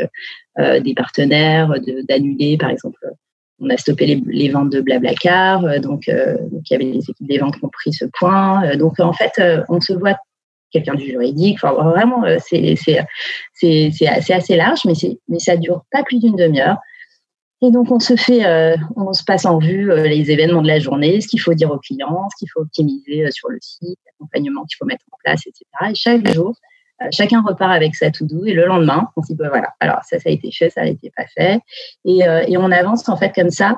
[0.58, 1.72] euh, des partenaires,
[2.08, 2.98] d'annuler par exemple.
[3.58, 7.38] On a stoppé les, ventes de Blablacar, donc, donc il y avait les équipes des
[7.38, 8.76] ventes qui ont pris ce point.
[8.76, 10.14] donc en fait, on se voit
[10.70, 11.56] quelqu'un du juridique.
[11.62, 12.76] Enfin, vraiment, c'est
[13.62, 14.92] assez large, mais,
[15.30, 16.76] mais ça dure pas plus d'une demi-heure.
[17.62, 20.68] Et donc, on se fait, euh, on se passe en vue euh, les événements de
[20.68, 23.56] la journée, ce qu'il faut dire aux clients, ce qu'il faut optimiser euh, sur le
[23.62, 25.64] site, l'accompagnement qu'il faut mettre en place, etc.
[25.90, 26.54] Et chaque jour,
[27.12, 30.18] chacun repart avec sa to-do et le lendemain, on se dit, bah, voilà, alors ça,
[30.18, 31.60] ça a été fait, ça n'a été pas fait.
[32.04, 33.76] Et, et, on avance en fait comme ça,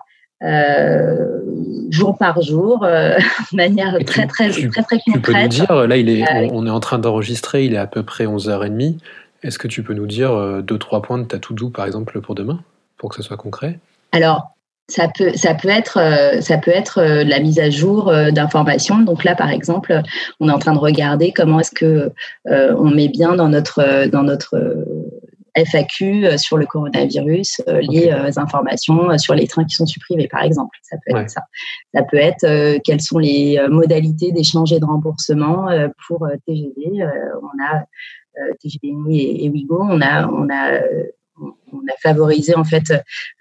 [1.91, 5.12] jour par jour, de manière très, très, très, très, concrète.
[5.14, 7.87] Tu peux nous dire, là, il est, on est en train d'enregistrer, il est à
[7.87, 8.99] peu près 11h30.
[9.43, 12.35] Est-ce que tu peux nous dire deux, trois points de ta to-do, par exemple, pour
[12.35, 12.61] demain?
[12.98, 13.78] Pour que ce soit concret
[14.12, 14.54] Alors,
[14.88, 18.30] ça peut, ça peut être, euh, ça peut être euh, la mise à jour euh,
[18.30, 18.98] d'informations.
[19.00, 20.00] Donc là, par exemple,
[20.40, 22.11] on est en train de regarder comment est-ce que
[22.46, 24.56] on met bien dans notre, dans notre
[25.54, 30.76] FAQ sur le coronavirus les informations sur les trains qui sont supprimés, par exemple.
[30.82, 31.42] Ça peut être ça.
[31.94, 35.68] Ça peut être quelles sont les modalités d'échange et de remboursement
[36.06, 37.04] pour TGV.
[37.42, 37.84] on a
[38.61, 39.78] TGV et, et Wigo.
[39.82, 40.80] On a, on a
[41.72, 42.92] on a favorisé en fait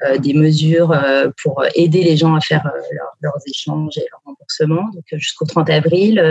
[0.03, 2.79] euh, des mesures euh, pour aider les gens à faire euh,
[3.21, 4.89] leurs échanges et leurs remboursements.
[4.93, 6.21] Donc jusqu'au 30 avril,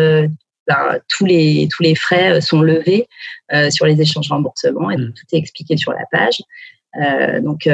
[0.67, 3.07] ben, tous les tous les frais sont levés
[3.71, 5.13] sur les échanges remboursements et mmh.
[5.13, 6.43] tout est expliqué sur la page.
[7.43, 7.69] donc,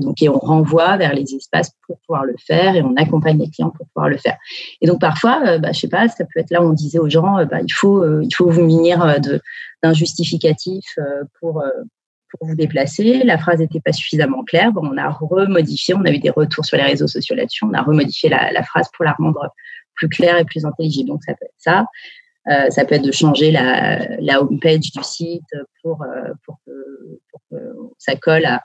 [0.00, 3.50] donc, et on renvoie vers les espaces pour pouvoir le faire et on accompagne les
[3.50, 4.36] clients pour pouvoir le faire.
[4.80, 7.10] Et donc, parfois, bah, je sais pas, ça peut être là où on disait aux
[7.10, 9.20] gens, bah, il faut, il faut vous munir
[9.82, 10.84] d'un justificatif
[11.40, 11.62] pour,
[12.30, 13.22] pour vous déplacer.
[13.24, 14.72] La phrase n'était pas suffisamment claire.
[14.72, 17.64] Bon, on a remodifié, on a eu des retours sur les réseaux sociaux là-dessus.
[17.64, 19.52] On a remodifié la, phrase pour la rendre
[19.94, 21.08] plus claire et plus intelligible.
[21.08, 21.86] Donc, ça peut être ça.
[22.48, 25.42] Euh, ça peut être de changer la, la home page du site
[25.82, 26.72] pour, euh, pour, que,
[27.98, 28.62] ça colle à,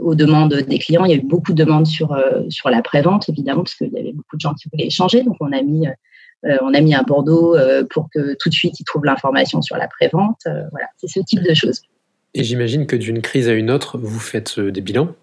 [0.00, 1.04] aux demandes des clients.
[1.04, 3.92] Il y a eu beaucoup de demandes sur, euh, sur la prévente, évidemment, parce qu'il
[3.92, 5.22] y avait beaucoup de gens qui voulaient échanger.
[5.22, 5.86] Donc, on a mis,
[6.62, 7.56] on a mis un bordeaux
[7.90, 10.40] pour que tout de suite, ils trouvent l'information sur la prévente.
[10.44, 11.82] voilà, c'est ce type de choses.
[12.34, 15.14] Et j'imagine que d'une crise à une autre, vous faites euh, des bilans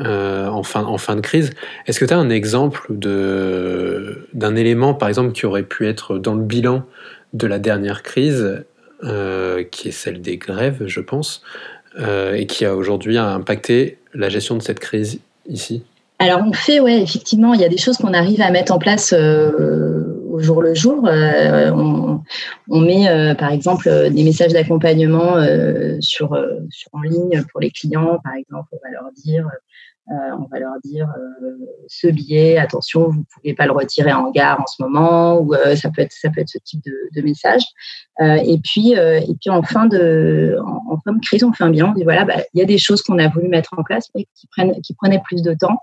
[0.00, 1.50] euh, en, fin, de crise.
[1.86, 6.34] Est-ce que tu as un exemple d'un élément, par exemple, qui aurait pu être dans
[6.34, 6.84] le bilan
[7.32, 8.64] de la dernière crise,
[9.04, 11.42] euh, qui est celle des grèves, je pense,
[11.96, 15.84] et qui a aujourd'hui impacté la gestion de cette crise ici?
[16.18, 18.80] Alors on fait, ouais, effectivement, il y a des choses qu'on arrive à mettre en
[18.80, 19.14] place
[20.34, 21.06] au jour le jour.
[21.06, 21.70] Euh,
[22.68, 26.32] on, met euh, par exemple des messages d'accompagnement euh, sur,
[26.92, 28.18] en ligne pour les clients.
[28.24, 29.48] Par exemple, on va leur dire
[30.06, 31.08] on va leur dire
[31.88, 35.54] ce billet, attention, vous ne pouvez pas le retirer en gare en ce moment, ou
[35.76, 37.62] ça peut être ça peut être ce type de, message.
[38.20, 41.92] et puis et puis en fin de en, fin de crise, on fait un bilan,
[41.92, 44.10] on dit voilà, bah, il y a des choses qu'on a voulu mettre en place
[44.12, 45.78] qui prennent qui prenaient plus de temps,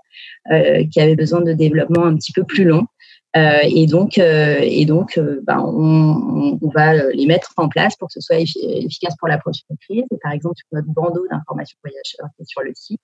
[0.92, 2.86] qui avaient besoin de développement un petit peu plus long.
[3.34, 7.96] Euh, et donc, euh, et donc euh, ben, on, on, va les mettre en place
[7.96, 10.04] pour que ce soit efficace pour la prochaine crise.
[10.22, 13.00] Par exemple, sur notre bandeau d'information voyageurs qui est sur le site,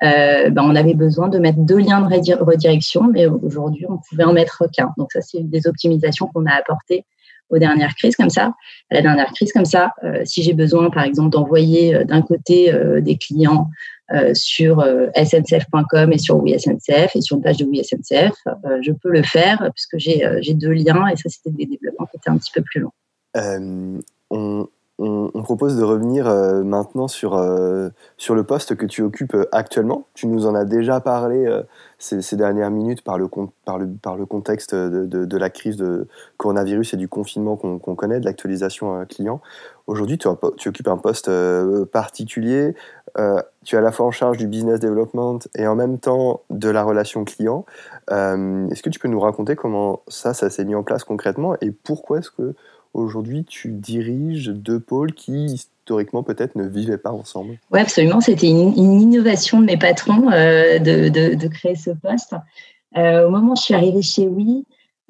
[0.00, 4.32] ben, on avait besoin de mettre deux liens de redirection, mais aujourd'hui, on pouvait en
[4.32, 4.92] mettre qu'un.
[4.98, 7.04] Donc ça, c'est des optimisations qu'on a apportées
[7.50, 8.54] aux dernières crises comme ça,
[8.90, 9.92] à la dernière crise comme ça.
[10.24, 13.70] si j'ai besoin, par exemple, d'envoyer d'un côté des clients
[14.34, 18.34] sur sncf.com et sur WeSNCF et sur une page de WeSNCF,
[18.82, 22.30] je peux le faire puisque j'ai deux liens et ça, c'était des développements qui étaient
[22.30, 24.00] un petit peu plus longs.
[24.30, 29.34] on, on, propose de revenir euh, maintenant sur, euh, sur le poste que tu occupes
[29.34, 30.06] euh, actuellement.
[30.14, 31.46] Tu nous en as déjà parlé
[31.98, 33.28] ces, dernières minutes par le,
[33.64, 38.20] par le, par le contexte de, la crise de coronavirus et du confinement qu'on connaît,
[38.20, 39.40] de l'actualisation client.
[39.86, 41.30] Aujourd'hui, tu, tu, occupes un poste
[41.92, 42.74] particulier.
[43.64, 46.70] tu es à la fois en charge du business development et en même temps de
[46.70, 47.64] la relation client.
[48.10, 51.70] Est-ce que tu peux nous raconter comment ça, ça s'est mis en place concrètement et
[51.70, 52.54] pourquoi est-ce que
[52.94, 57.58] Aujourd'hui, tu diriges deux pôles qui, historiquement, peut-être ne vivaient pas ensemble.
[57.70, 58.20] Oui, absolument.
[58.20, 62.34] C'était une, innovation de mes patrons euh, de, créer ce poste.
[62.96, 64.64] Euh, au moment où je suis arrivée chez Oui,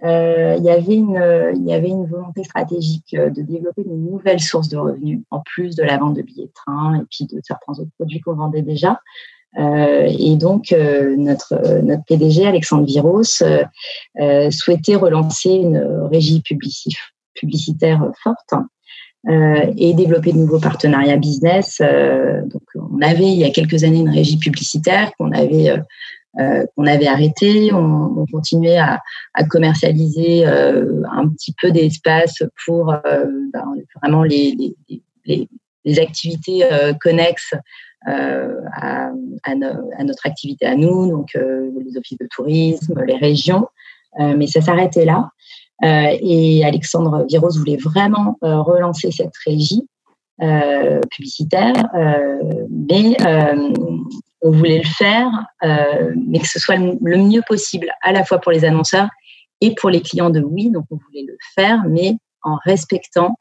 [0.04, 5.20] euh, il, y avait une, une volonté stratégique de développer de nouvelles sources de revenus,
[5.30, 8.20] en plus de la vente de billets de train et puis de certains autres produits
[8.20, 9.00] qu'on vendait déjà.
[9.56, 10.74] et donc,
[11.16, 11.54] notre,
[12.06, 15.78] PDG, Alexandre Viros, souhaitait relancer une
[16.10, 18.54] régie publicitaire publicitaire forte
[19.28, 21.78] euh, et développer de nouveaux partenariats business.
[21.80, 25.70] Euh, donc, on avait il y a quelques années une régie publicitaire qu'on avait
[26.38, 27.72] euh, avait arrêté.
[27.72, 29.00] On, on continuait à,
[29.50, 33.64] commercialiser un petit peu d'espace pour ben,
[34.00, 34.54] vraiment les,
[35.24, 36.62] les, activités
[37.00, 37.54] connexes
[38.06, 39.10] à,
[39.42, 39.54] à,
[40.04, 43.66] notre activité à nous, donc les offices de tourisme, les régions.
[44.18, 45.30] mais ça s'arrêtait là.
[45.84, 49.86] Euh, et Alexandre Viros voulait vraiment euh, relancer cette régie
[50.42, 51.74] euh, publicitaire,
[52.70, 53.16] mais
[54.42, 55.28] on voulait le faire,
[55.62, 59.08] mais que ce soit le mieux possible, à la fois pour les annonceurs
[59.60, 60.70] et pour les clients de Oui.
[60.70, 63.38] Donc, on voulait le faire, mais en respectant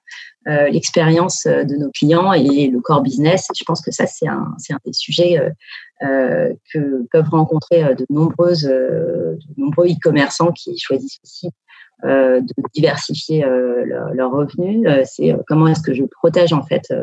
[0.48, 3.48] l'expérience de nos clients et le core business.
[3.58, 5.42] Je pense que ça, c'est un, des sujets
[6.02, 8.72] que peuvent rencontrer de, nombreuses,
[9.58, 11.50] nombreux e-commerçants qui choisissent aussi
[12.04, 14.86] euh, de diversifier euh, leurs revenus.
[14.86, 16.94] Euh, c'est comment est-ce que je protège en fait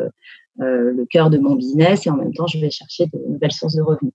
[0.59, 3.75] le cœur de mon business et en même temps je vais chercher de nouvelles sources
[3.75, 4.13] de revenus.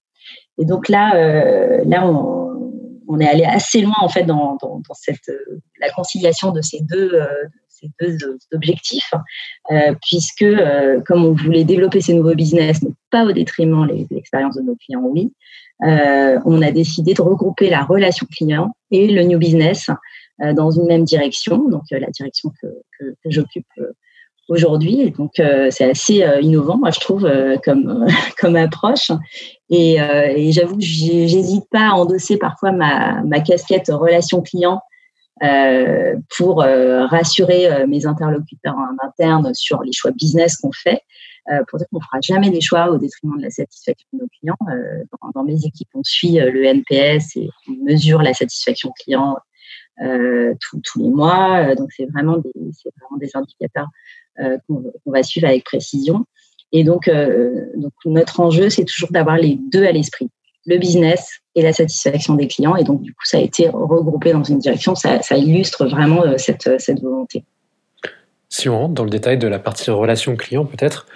[0.60, 4.58] Et donc là, là on, est allé assez loin en fait dans
[4.94, 5.32] cette
[5.82, 7.20] la conciliation de ces deux
[7.80, 8.18] ces deux
[8.54, 9.14] objectifs,
[9.72, 14.06] euh, puisque euh, comme on voulait développer ces nouveaux business, mais pas au détriment de
[14.12, 15.32] l'expérience de nos clients, oui,
[15.84, 19.90] euh, on a décidé de regrouper la relation client et le new business
[20.54, 22.68] dans une même direction, donc la direction que,
[23.26, 23.66] j'occupe
[24.50, 25.12] aujourd'hui.
[25.18, 25.32] Donc,
[25.72, 27.28] c'est assez innovant, je trouve,
[27.64, 29.10] comme, approche.
[29.72, 34.80] Et, et j'avoue j'hésite pas à endosser parfois ma casquette relation client
[35.44, 41.02] euh, pour rassurer mes interlocuteurs en interne sur les choix business qu'on fait,
[41.52, 44.28] euh, pour dire qu'on fera jamais des choix au détriment de la satisfaction de nos
[44.40, 44.58] clients.
[45.22, 49.38] Dans, dans, mes équipes, on suit le NPS et on mesure la satisfaction client
[50.00, 51.58] euh, tous les mois.
[51.58, 53.88] Euh, donc, c'est vraiment des, vraiment des indicateurs
[54.40, 56.26] euh, qu'on va suivre avec précision.
[56.72, 57.10] Et donc,
[57.76, 60.30] donc notre enjeu, c'est toujours d'avoir les deux à l'esprit,
[60.66, 62.76] le business et la satisfaction des clients.
[62.78, 64.96] Et donc, du coup, ça a été regroupé dans une direction.
[64.96, 67.44] Ça, illustre vraiment cette, cette volonté.
[68.50, 71.08] Si on rentre dans le détail de la partie relation client, peut-être,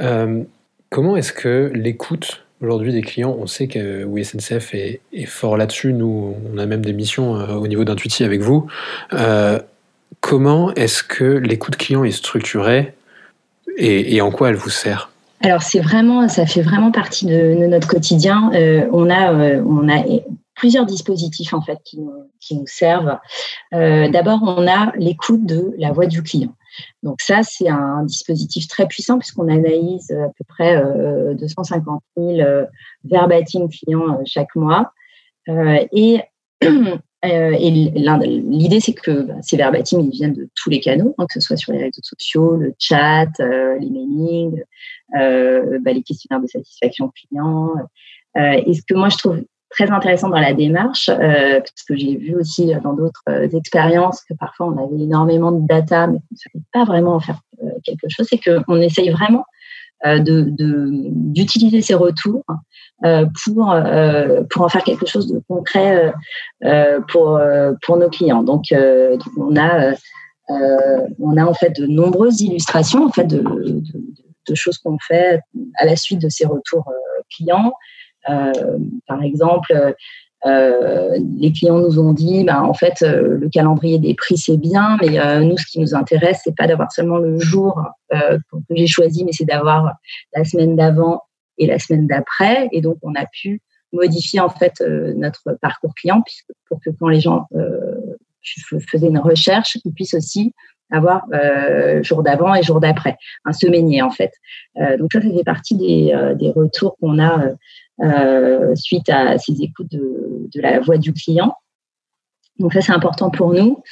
[0.00, 0.42] euh,
[0.88, 5.92] comment est-ce que l'écoute aujourd'hui des clients, on sait que oui, SNCF est, fort là-dessus.
[5.92, 8.66] Nous, on a même des missions euh, au niveau d'Intuiti avec vous.
[9.12, 9.58] Euh,
[10.20, 12.94] comment est-ce que l'écoute client est structurée
[13.76, 15.10] et, en quoi elle vous sert?
[15.40, 18.50] Alors c'est vraiment, ça fait vraiment partie de, notre quotidien.
[18.54, 20.04] Euh, on a, on a
[20.54, 23.18] plusieurs dispositifs en fait qui nous, qui nous servent.
[23.72, 26.54] D'abord, on a l'écoute de la voix du client.
[27.02, 30.82] Donc ça, c'est un dispositif très puissant puisqu'on analyse à peu près
[31.34, 32.66] 250 000 euh,
[33.04, 34.92] verbatim clients euh, chaque mois.
[37.24, 41.26] Euh, et l'idée, c'est que bah, ces verbatim, ils viennent de tous les canaux, hein,
[41.26, 44.62] que ce soit sur les réseaux sociaux, le chat, les mailings,
[45.12, 47.74] bah, les questionnaires de satisfaction client.
[48.36, 52.16] et ce que moi, je trouve très intéressant dans la démarche, euh, parce que j'ai
[52.16, 56.32] vu aussi dans d'autres euh, expériences que parfois on avait énormément de data, mais qu'on
[56.32, 59.44] ne savait pas vraiment en faire euh, quelque chose, c'est qu'on essaye vraiment
[60.06, 62.44] euh, de d'utiliser ces retours
[63.04, 63.74] euh, pour
[64.50, 66.12] pour en faire quelque chose de concret
[67.08, 67.40] pour
[67.82, 68.42] pour nos clients.
[68.42, 68.64] Donc,
[69.36, 69.94] on a
[70.48, 73.82] on a en fait de nombreuses illustrations en fait de, de,
[74.48, 75.40] de choses qu'on fait
[75.78, 76.90] à la suite de ces retours
[77.34, 77.72] clients.
[78.28, 79.94] Euh, par exemple,
[80.44, 85.40] les clients nous ont dit, bah, en fait, le calendrier des prix c'est bien, mais
[85.44, 89.32] nous, ce qui nous intéresse, c'est pas d'avoir seulement le jour que j'ai choisi, mais
[89.32, 89.92] c'est d'avoir
[90.34, 91.22] la semaine d'avant
[91.58, 92.68] et la semaine d'après.
[92.72, 93.60] Et donc, on a pu
[93.92, 94.80] modifier en fait
[95.16, 96.22] notre parcours client
[96.68, 97.46] pour que quand les gens
[98.90, 100.54] faisaient une recherche, ils puissent aussi
[100.90, 104.32] avoir euh, jour d'avant et jour d'après, un semainier en fait.
[104.80, 107.54] Euh, donc ça, ça fait partie des, euh, des retours qu'on a euh,
[108.74, 111.54] suite à ces écoutes de, de, la voix du client.
[112.58, 113.82] Donc ça, c'est important pour nous.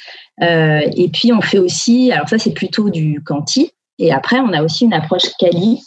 [0.41, 4.63] et puis on fait aussi, alors ça c'est plutôt du quanti, et après on a
[4.63, 5.81] aussi une approche quali.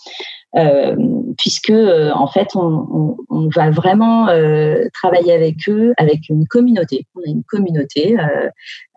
[0.54, 0.94] Euh,
[1.38, 7.06] puisque en fait on, on, on va vraiment euh, travailler avec eux, avec une communauté.
[7.14, 8.16] On a une communauté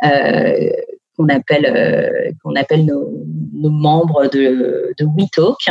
[0.04, 0.70] euh,
[1.16, 5.70] qu'on appelle euh, qu'on appelle nos, nos, membres de, de WeTalk.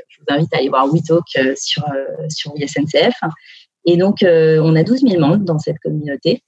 [0.00, 1.84] Euh, je vous invite à aller voir WeTalk euh, sur
[2.28, 3.14] sur SNCF.
[3.86, 6.42] Et donc, on a 12 000 membres dans cette communauté.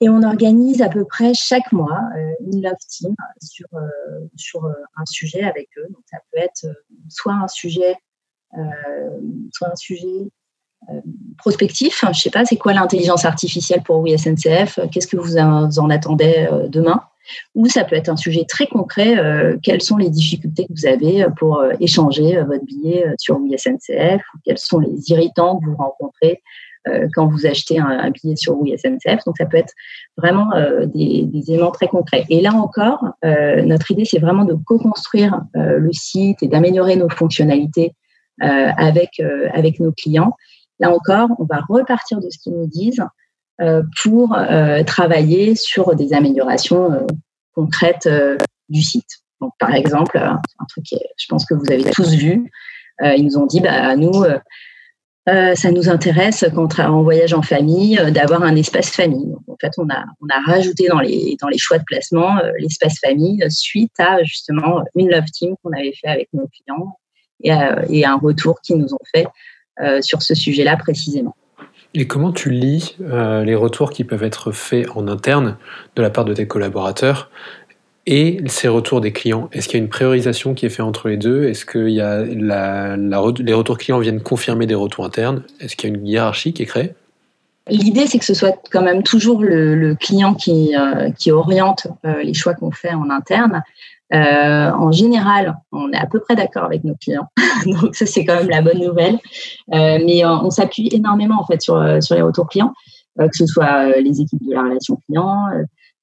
[0.00, 2.00] Et on organise à peu près chaque mois
[2.40, 3.66] une love team sur,
[4.36, 5.86] sur un sujet avec eux.
[5.88, 6.66] Donc, ça peut être
[7.08, 7.94] soit un sujet,
[9.52, 10.30] soit un sujet
[11.36, 12.00] prospectif.
[12.02, 15.90] Je ne sais pas, c'est quoi l'intelligence artificielle pour oui SNCF Qu'est-ce que vous en
[15.90, 17.02] attendez euh, demain?
[17.54, 19.18] Ou ça peut être un sujet très concret.
[19.18, 23.56] Euh, quelles sont les difficultés que vous avez pour euh, échanger votre billet sur oui
[23.58, 26.42] SNCF Quels sont les irritants que vous rencontrez
[27.14, 29.74] quand vous achetez un, billet sur oui Donc ça peut être
[30.16, 30.48] vraiment
[30.86, 32.24] des, des, éléments très concrets.
[32.30, 37.92] Et là encore, notre idée, c'est vraiment de co-construire le site et d'améliorer nos fonctionnalités
[38.40, 39.20] avec,
[39.52, 40.32] avec nos clients
[40.80, 43.04] Là encore, on va repartir de ce qu'ils nous disent euh,
[44.02, 47.00] pour euh, travailler sur des améliorations euh,
[47.54, 48.08] concrètes
[48.68, 49.08] du site.
[49.40, 52.50] Donc, par exemple, un truc que je pense que vous avez tous vu,
[53.02, 54.24] ils nous ont dit, bah, nous,
[55.26, 59.26] ça nous intéresse quand on voyage en famille d'avoir un espace famille.
[59.26, 62.36] Donc, en fait, on a, on a rajouté dans les, dans les choix de placement
[62.58, 66.96] l'espace famille suite à justement une love team qu'on avait fait avec nos clients
[67.42, 67.52] et,
[67.90, 69.26] et un retour qu'ils nous ont fait
[69.80, 71.36] euh, sur ce sujet-là précisément.
[72.00, 75.56] Et comment tu lis euh, les retours qui peuvent être faits en interne
[75.96, 77.28] de la part de tes collaborateurs
[78.06, 79.50] et ces retours des clients?
[79.50, 81.48] Est-ce qu'il y a une priorisation qui est faite entre les deux?
[81.48, 85.42] Est-ce que les retours clients viennent confirmer des retours internes?
[85.58, 86.94] Est-ce qu'il y a une hiérarchie qui est créée?
[87.68, 92.34] L'idée, c'est que ce soit quand même toujours le, client qui, euh, qui oriente les
[92.34, 93.62] choix qu'on fait en interne.
[94.14, 97.28] Euh, en général, on est à peu près d'accord avec nos clients,
[97.66, 99.18] donc ça c'est quand même la bonne nouvelle.
[99.74, 102.72] Euh, mais on, on s'appuie énormément en fait sur euh, sur les retours clients,
[103.20, 105.48] euh, que ce soit euh, les équipes de la relation client,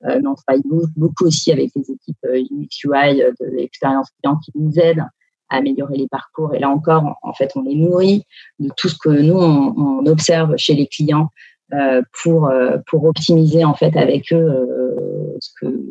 [0.04, 0.62] mais on travaille
[0.96, 5.04] beaucoup aussi avec les équipes UX UI de l'expérience client qui nous aident
[5.50, 6.54] à améliorer les parcours.
[6.54, 8.24] Et là encore, en, fait, on les nourrit
[8.60, 11.55] de tout ce que nous on, on observe chez les clients euh,
[12.24, 15.82] pour euh, pour optimiser en fait avec eux euh, ce que,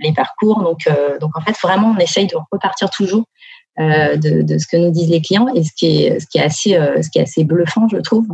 [0.00, 0.62] les parcours.
[0.62, 0.88] Donc
[1.20, 3.24] donc en fait vraiment on essaye de repartir toujours
[3.78, 5.46] de, de, ce que nous disent les clients.
[5.54, 6.70] Et ce qui est ce qui est assez
[7.02, 8.26] ce qui est assez bluffant je trouve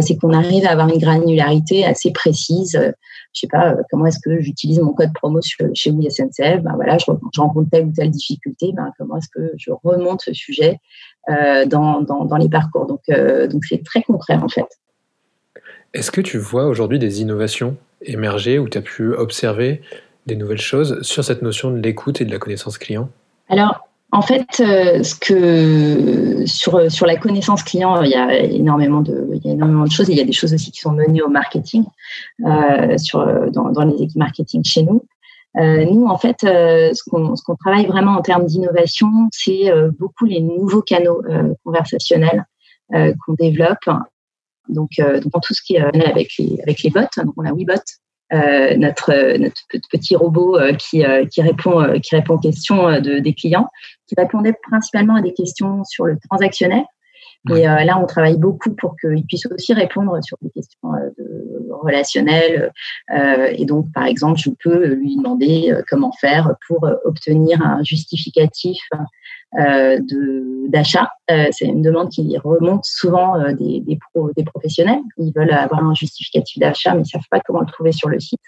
[0.00, 2.78] c'est qu'on arrive à avoir une granularité assez précise.
[3.32, 5.40] Je sais pas comment est-ce que j'utilise mon code promo
[5.74, 7.04] chez Oui SNCF ben voilà je,
[7.34, 8.72] je, rencontre telle ou telle difficulté.
[8.76, 10.78] Ben comment est-ce que je remonte ce sujet
[11.28, 12.86] dans, dans, dans les parcours?
[12.86, 14.66] Donc donc c'est très concret en fait
[15.96, 19.80] est-ce que tu vois aujourd'hui des innovations émerger ou tu as pu observer
[20.26, 23.08] des nouvelles choses sur cette notion de l'écoute et de la connaissance client?
[23.48, 25.02] Alors, en fait, euh,
[26.46, 29.26] sur, la connaissance client, il y a énormément de,
[29.90, 30.08] choses.
[30.10, 31.84] Il y a des choses aussi qui sont menées au marketing
[32.44, 32.96] euh,
[33.52, 35.02] dans, les équipes marketing chez nous.
[35.58, 40.82] Euh, nous, en fait, ce qu'on travaille vraiment en termes d'innovation, c'est beaucoup les nouveaux
[40.82, 41.22] canaux
[41.64, 42.44] conversationnels
[42.90, 43.88] qu'on développe
[44.68, 47.00] donc, euh, donc tout ce qui est euh, avec les avec les bots.
[47.16, 47.74] Donc on a WeBot,
[48.32, 53.68] euh, notre notre petit robot qui qui répond qui répond aux questions de, des clients,
[54.06, 56.84] qui répondait principalement à des questions sur le transactionnel.
[57.50, 61.45] Et là, on travaille beaucoup pour qu'il puisse aussi répondre sur des questions de,
[61.86, 62.72] relationnelles.
[63.16, 68.78] Euh, et donc, par exemple, je peux lui demander comment faire pour obtenir un justificatif
[70.68, 71.08] d'achat.
[71.28, 75.00] C'est une demande qui remonte souvent des, des, pro, des professionnels.
[75.18, 78.08] Ils veulent avoir un justificatif d'achat, mais ils ne savent pas comment le trouver sur
[78.08, 78.40] le site.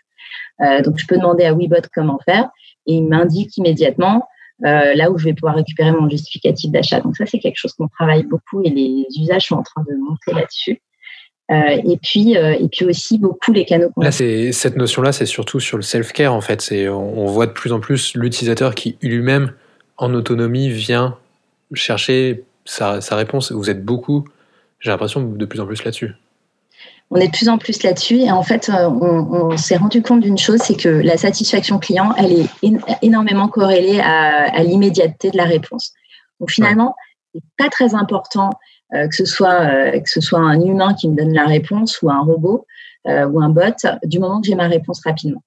[0.84, 2.50] donc, je peux demander à WeBot comment faire
[2.86, 4.26] et il m'indique immédiatement
[4.64, 7.00] euh, là où je vais pouvoir récupérer mon justificatif d'achat.
[7.00, 9.94] Donc ça, c'est quelque chose qu'on travaille beaucoup et les usages sont en train de
[9.96, 10.82] monter là-dessus.
[11.50, 13.90] Euh, et puis, euh, et puis aussi beaucoup les canaux.
[13.96, 16.60] Là, c'est cette notion-là, c'est surtout sur le self-care en fait.
[16.60, 19.52] C'est on voit de plus en plus l'utilisateur qui lui-même,
[19.96, 21.16] en autonomie, vient
[21.72, 23.50] chercher sa, sa réponse.
[23.50, 24.24] Vous êtes beaucoup,
[24.80, 26.12] j'ai l'impression, de plus en plus là-dessus.
[27.10, 28.18] on est de plus en plus là-dessus.
[28.18, 32.32] Et en fait, on, s'est rendu compte d'une chose, c'est que la satisfaction client, elle
[32.32, 32.46] est
[33.00, 35.94] énormément corrélée à, l'immédiateté de la réponse.
[36.40, 36.94] Donc finalement,
[37.34, 38.50] c'est pas très important
[38.92, 42.20] que ce soit que ce soit un humain qui me donne la réponse ou un
[42.20, 42.66] robot
[43.04, 45.42] ou un bot, du moment que j'ai ma réponse rapidement.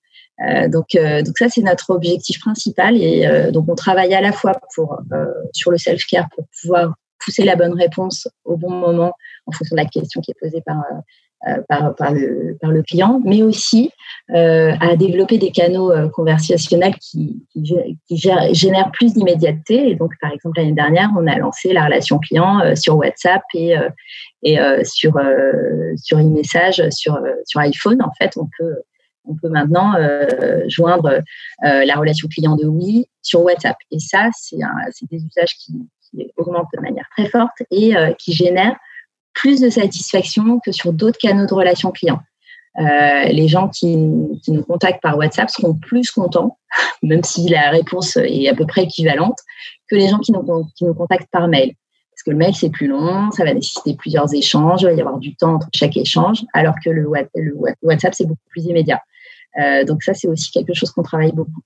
[0.48, 2.98] Euh, donc, euh, donc ça, c'est notre objectif principal.
[2.98, 5.00] Et euh, donc, on travaille à la fois pour,
[5.54, 9.14] sur le self-care pour pouvoir pousser la bonne réponse au bon moment
[9.46, 10.84] en fonction de la question qui est posée par,
[11.68, 13.92] par, par, le, client, mais aussi
[14.30, 17.44] à développer des canaux conversationnels qui,
[18.10, 19.89] génèrent plus d'immédiateté.
[19.89, 23.76] Et donc, par exemple, l'année dernière, on a lancé la relation client sur WhatsApp et,
[24.84, 25.14] sur,
[25.98, 28.02] sur e-message sur, sur iPhone.
[28.02, 28.76] En fait, on peut
[29.26, 31.22] on peut maintenant euh, joindre
[31.66, 33.78] euh, la relation client de Oui sur WhatsApp.
[33.92, 34.58] Et ça, c'est
[35.10, 35.74] des usages qui,
[36.36, 38.76] augmentent de manière très forte et euh, qui génèrent
[39.34, 42.19] plus de satisfaction que sur d'autres canaux de relation client.
[42.77, 46.57] les gens qui, nous contactent par WhatsApp seront plus contents,
[47.03, 49.38] même si la réponse est à peu près équivalente,
[49.89, 51.73] que les gens qui nous, qui contactent par mail.
[52.21, 55.01] Parce que le mail, c'est plus long, ça va nécessiter plusieurs échanges, il va y
[55.01, 57.07] avoir du temps entre chaque échange, alors que le,
[57.82, 59.01] WhatsApp, c'est beaucoup plus immédiat.
[59.59, 61.61] Euh, donc ça, c'est aussi quelque chose qu'on travaille beaucoup.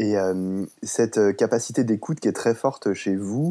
[0.00, 3.50] Et euh, cette euh, capacité d'écoute qui est très forte chez vous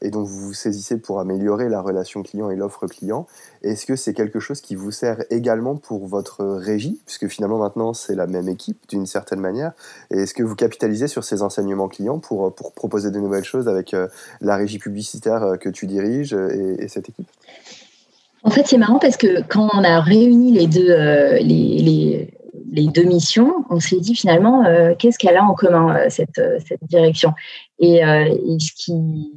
[0.00, 3.26] et dont vous vous saisissez pour améliorer la relation client et l'offre client,
[3.64, 7.00] est-ce que c'est quelque chose qui vous sert également pour votre régie?
[7.04, 9.72] Puisque finalement maintenant c'est la même équipe d'une certaine manière.
[10.12, 13.66] Et est-ce que vous capitalisez sur ces enseignements clients pour, pour proposer de nouvelles choses
[13.66, 13.96] avec
[14.40, 17.28] la régie publicitaire que tu diriges et, cette équipe?
[18.44, 20.94] En fait c'est marrant parce que quand on a réuni les deux,
[21.40, 26.38] les deux missions, on s'est dit finalement, euh, qu'est-ce qu'elle a en commun, euh, cette,
[26.38, 27.32] euh, cette direction?
[27.78, 29.32] Et, ce, qui,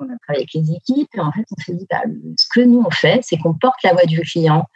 [0.00, 2.02] On a travaillé avec les équipes, et en fait, on s'est dit, bah,
[2.36, 4.66] ce que nous, on fait, c'est qu'on porte la voix du client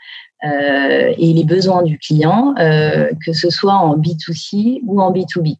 [0.44, 5.56] euh, et les besoins du client, euh, que ce soit en B2C ou en B2B.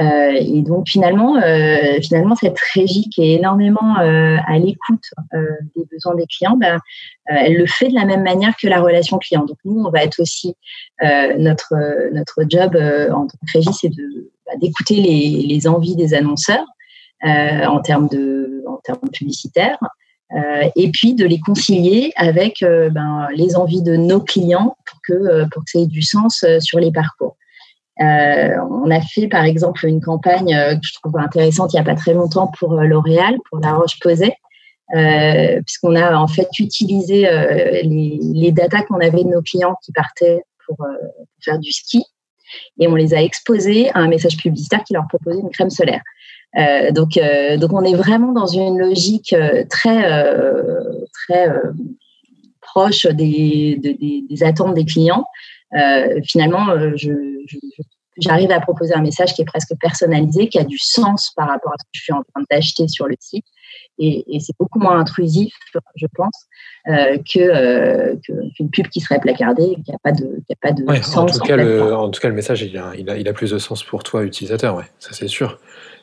[0.00, 5.04] Euh, et donc finalement, euh, finalement cette régie qui est énormément euh, à l'écoute
[5.76, 6.80] des besoins des clients, ben,
[7.26, 9.44] elle le fait de la même manière que la relation client.
[9.44, 10.54] Donc nous, on va être aussi
[11.38, 11.74] notre
[12.12, 13.90] notre job en tant que régie, c'est
[14.46, 16.64] bah, d'écouter les, les envies des annonceurs
[17.22, 19.78] en termes de en termes publicitaires.
[20.34, 24.98] Euh, et puis de les concilier avec euh, ben, les envies de nos clients pour
[25.06, 27.36] que, euh, pour que ça ait du sens sur les parcours.
[28.00, 31.94] on a fait par exemple une campagne que je trouve intéressante il n'y a pas
[31.94, 34.36] très longtemps pour L'Oréal, pour La Roche-Posay,
[35.64, 37.28] puisqu'on a en fait utilisé
[37.84, 40.88] les, les datas qu'on avait de nos clients qui partaient pour, pour,
[41.44, 42.04] faire du ski
[42.80, 46.02] et on les a exposés à un message publicitaire qui leur proposait une crème solaire.
[46.56, 50.04] Euh, donc, euh, donc, on est vraiment dans une logique euh, très,
[51.12, 51.48] très
[52.60, 53.78] proche des,
[54.28, 55.24] des, attentes des clients.
[56.24, 56.66] finalement,
[58.16, 61.72] j'arrive à proposer un message qui est presque personnalisé, qui a du sens par rapport
[61.72, 63.44] à ce que je suis en train d'acheter sur le site.
[63.98, 65.54] Et, c'est beaucoup moins intrusif,
[65.96, 66.46] je pense,
[66.86, 68.16] que
[68.56, 71.16] qu'une pub qui serait placardée et qui n'a pas de, qui a pas de sens.
[71.16, 73.32] En tout, cas, le, en tout cas, le message, il a, il a, il a
[73.32, 75.58] plus de sens pour toi, utilisateur, ouais, ça c'est sûr.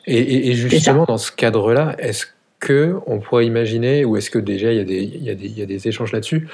[0.06, 2.26] Et, justement, dans ce cadre-là, est-ce
[2.58, 5.34] que on pourrait imaginer, ou est-ce que déjà il y a des, il y a
[5.34, 6.48] des, il y a des échanges là-dessus,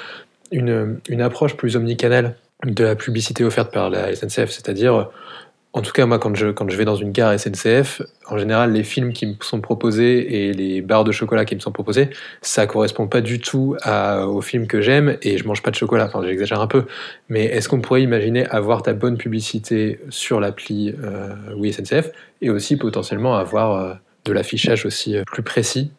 [0.51, 5.09] une, une approche plus omnicanale de la publicité offerte par la SNCF, c'est-à-dire
[5.75, 8.73] en tout cas, moi, quand je, quand je vais dans une gare SNCF, en général,
[8.73, 12.09] les films qui me sont proposés et les barres de chocolat qui me sont proposés,
[12.41, 15.77] ça correspond pas du tout à, aux films que j'aime et je mange pas de
[15.77, 16.07] chocolat.
[16.07, 16.85] Enfin, j'exagère un peu.
[17.29, 22.11] Mais est-ce qu'on pourrait imaginer avoir ta bonne publicité sur l'appli euh, Oui SNCF
[22.41, 25.93] et aussi potentiellement avoir euh, de l'affichage aussi euh, plus précis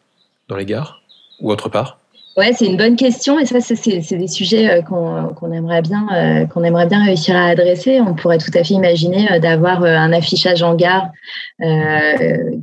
[0.48, 1.02] dans les gares
[1.40, 1.99] ou autre part
[2.36, 6.46] Ouais, c'est une bonne question et ça, c'est des sujets euh, qu'on aimerait bien euh,
[6.46, 8.00] qu'on aimerait bien réussir à adresser.
[8.00, 11.08] On pourrait tout à fait imaginer euh, d'avoir un affichage en gare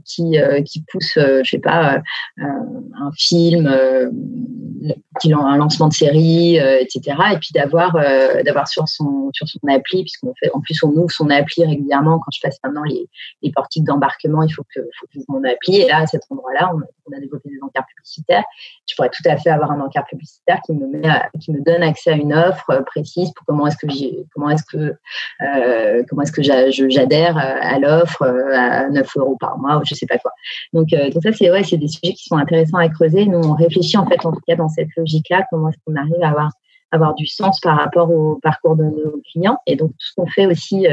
[0.05, 2.01] qui qui pousse, je sais pas,
[2.39, 7.15] un film, un lancement de série, etc.
[7.33, 7.93] Et puis d'avoir
[8.43, 12.19] d'avoir sur son sur son appli, puisqu'on fait en plus on ouvre son appli régulièrement.
[12.19, 13.07] Quand je passe maintenant les,
[13.43, 15.81] les portiques d'embarquement, il faut que faut que mon appli.
[15.81, 16.79] Et là, à cet endroit-là, on,
[17.11, 18.43] on a développé des encarts publicitaires.
[18.89, 21.01] Je pourrais tout à fait un encart publicitaire qui me, met
[21.39, 23.87] qui me donne accès à une offre euh, précise pour comment est-ce que
[24.33, 24.95] comment est-ce que
[25.41, 26.41] euh, comment est-ce que
[26.89, 30.31] j'adhère à l'offre euh, à 9 euros par mois ou je sais pas quoi.
[30.73, 33.25] Donc, donc ça c'est ouais, c'est des sujets qui sont intéressants à creuser.
[33.25, 36.21] Nous on réfléchit en fait en tout cas dans cette logique-là comment est-ce qu'on arrive
[36.23, 36.51] à avoir
[36.91, 39.57] avoir du sens par rapport au parcours de nos clients.
[39.65, 40.87] Et donc, tout ce qu'on fait aussi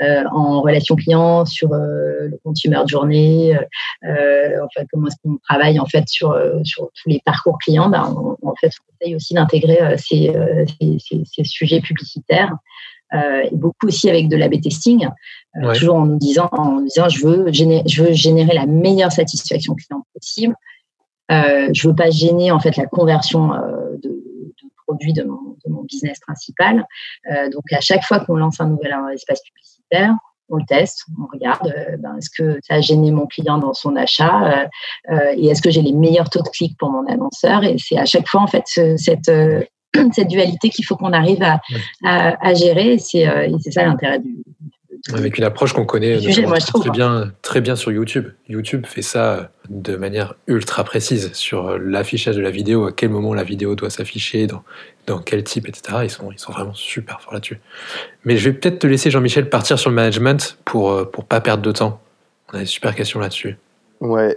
[0.00, 3.56] en relation client sur le consumer de journée,
[4.04, 8.02] en fait, comment est-ce qu'on travaille en fait sur, sur tous les parcours clients, ben,
[8.42, 10.32] en fait, on essaye aussi d'intégrer ces,
[10.80, 12.52] ces, ces, sujets publicitaires.
[13.14, 15.08] Euh, et beaucoup aussi avec de l'A-B testing,
[15.62, 19.12] euh, toujours en nous disant, en disant je, veux générer, je veux générer la meilleure
[19.12, 20.54] satisfaction client possible.
[21.30, 24.10] Euh, je veux pas gêner en fait la conversion euh, de,
[24.88, 26.86] de produits de mon, de mon, business principal.
[27.30, 30.14] Euh, donc à chaque fois qu'on lance un nouvel espace publicitaire,
[30.50, 33.96] on le teste, on regarde, ben, est-ce que ça a gêné mon client dans son
[33.96, 34.66] achat
[35.36, 38.06] et est-ce que j'ai les meilleurs taux de clic pour mon annonceur et c'est à
[38.06, 38.64] chaque fois en fait
[38.96, 39.30] cette
[40.12, 41.60] cette dualité qu'il faut qu'on arrive à,
[42.04, 42.96] à, gérer.
[43.14, 44.36] Euh, et c'est ça l'intérêt du,
[45.12, 48.28] avec une approche qu'on connaît très, bien, très bien sur YouTube.
[48.48, 53.34] YouTube fait ça de manière ultra précise sur l'affichage de la vidéo, à quel moment
[53.34, 54.62] la vidéo doit s'afficher, dans,
[55.06, 55.98] dans quel type, etc.
[56.04, 57.60] Ils sont, ils sont vraiment super forts là-dessus.
[58.24, 61.24] Mais je vais peut-être te laisser, Jean-Michel, partir sur le management pour ne euh, pour
[61.24, 62.00] pas perdre de temps.
[62.52, 63.56] On a des super questions là-dessus.
[64.00, 64.36] Ouais,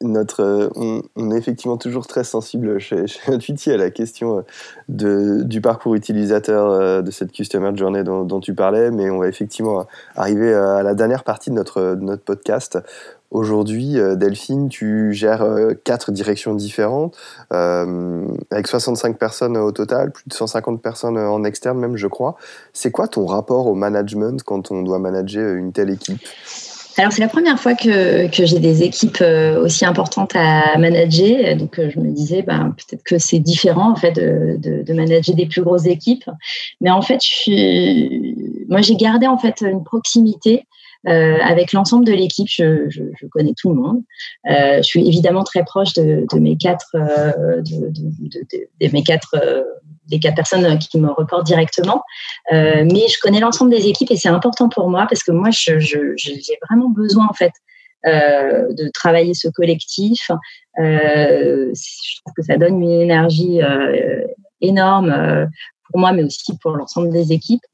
[0.00, 3.06] notre, euh, on, est effectivement toujours très sensible chez,
[3.56, 4.42] chez à la question euh,
[4.88, 9.28] de, du parcours utilisateur euh, de cette Customer Journey dont, tu parlais, mais on va
[9.28, 9.86] effectivement
[10.16, 12.78] arriver à la dernière partie de notre, podcast.
[13.30, 15.44] Aujourd'hui, Delphine, tu gères
[15.82, 17.16] quatre directions différentes,
[17.50, 22.36] avec 65 personnes au total, plus de 150 personnes en externe même, je crois.
[22.72, 26.20] C'est quoi ton rapport au management quand on doit manager une telle équipe?
[27.02, 31.56] Alors, c'est la première fois que, que j'ai des équipes euh, aussi importantes à manager.
[31.56, 34.94] Donc, euh, je me disais, ben, peut-être que c'est différent en fait de, de, de,
[34.94, 36.24] manager des plus grosses équipes.
[36.80, 38.36] Mais en fait, je suis...
[38.68, 40.66] moi, j'ai gardé en fait une proximité
[41.06, 42.48] euh, avec l'ensemble de l'équipe.
[42.48, 44.02] Je, je, je, connais tout le monde.
[44.50, 49.36] Euh, je suis évidemment très proche de, de mes quatre, euh, de, de, mes quatre
[50.08, 52.02] des quatre personnes qui me reportent directement.
[52.52, 55.50] Euh, mais je connais l'ensemble des équipes et c'est important pour moi parce que moi,
[55.50, 57.52] j'ai je, j'ai vraiment besoin en fait
[58.06, 60.30] euh, de travailler ce collectif.
[60.78, 64.26] Euh, je trouve que ça donne une énergie euh,
[64.60, 65.46] énorme euh,
[65.88, 67.64] pour moi, mais aussi pour l'ensemble des équipes.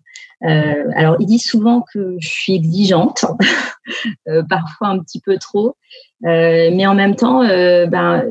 [0.42, 3.24] Euh, alors, ils disent souvent que je suis exigeante,
[4.48, 5.76] parfois un petit peu trop,
[6.22, 8.24] mais en même temps, ben,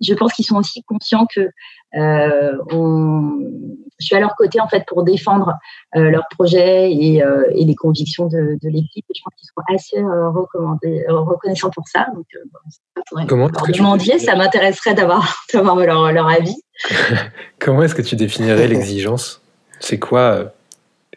[0.00, 1.50] je pense qu'ils sont aussi conscients que
[1.96, 3.38] euh, on,
[3.98, 5.54] je suis à leur côté en fait pour défendre
[5.94, 9.06] euh, leurs projets et, euh, et, les convictions de, de l'équipe.
[9.14, 10.02] Je pense qu'ils sont assez
[11.08, 12.06] reconnaissants pour ça.
[12.14, 12.26] Donc,
[13.28, 16.56] Comment leur demandiez, ça m'intéresserait d'avoir leur, leur avis.
[17.58, 19.42] Comment est-ce que tu définirais l'exigence?
[19.80, 20.52] C'est quoi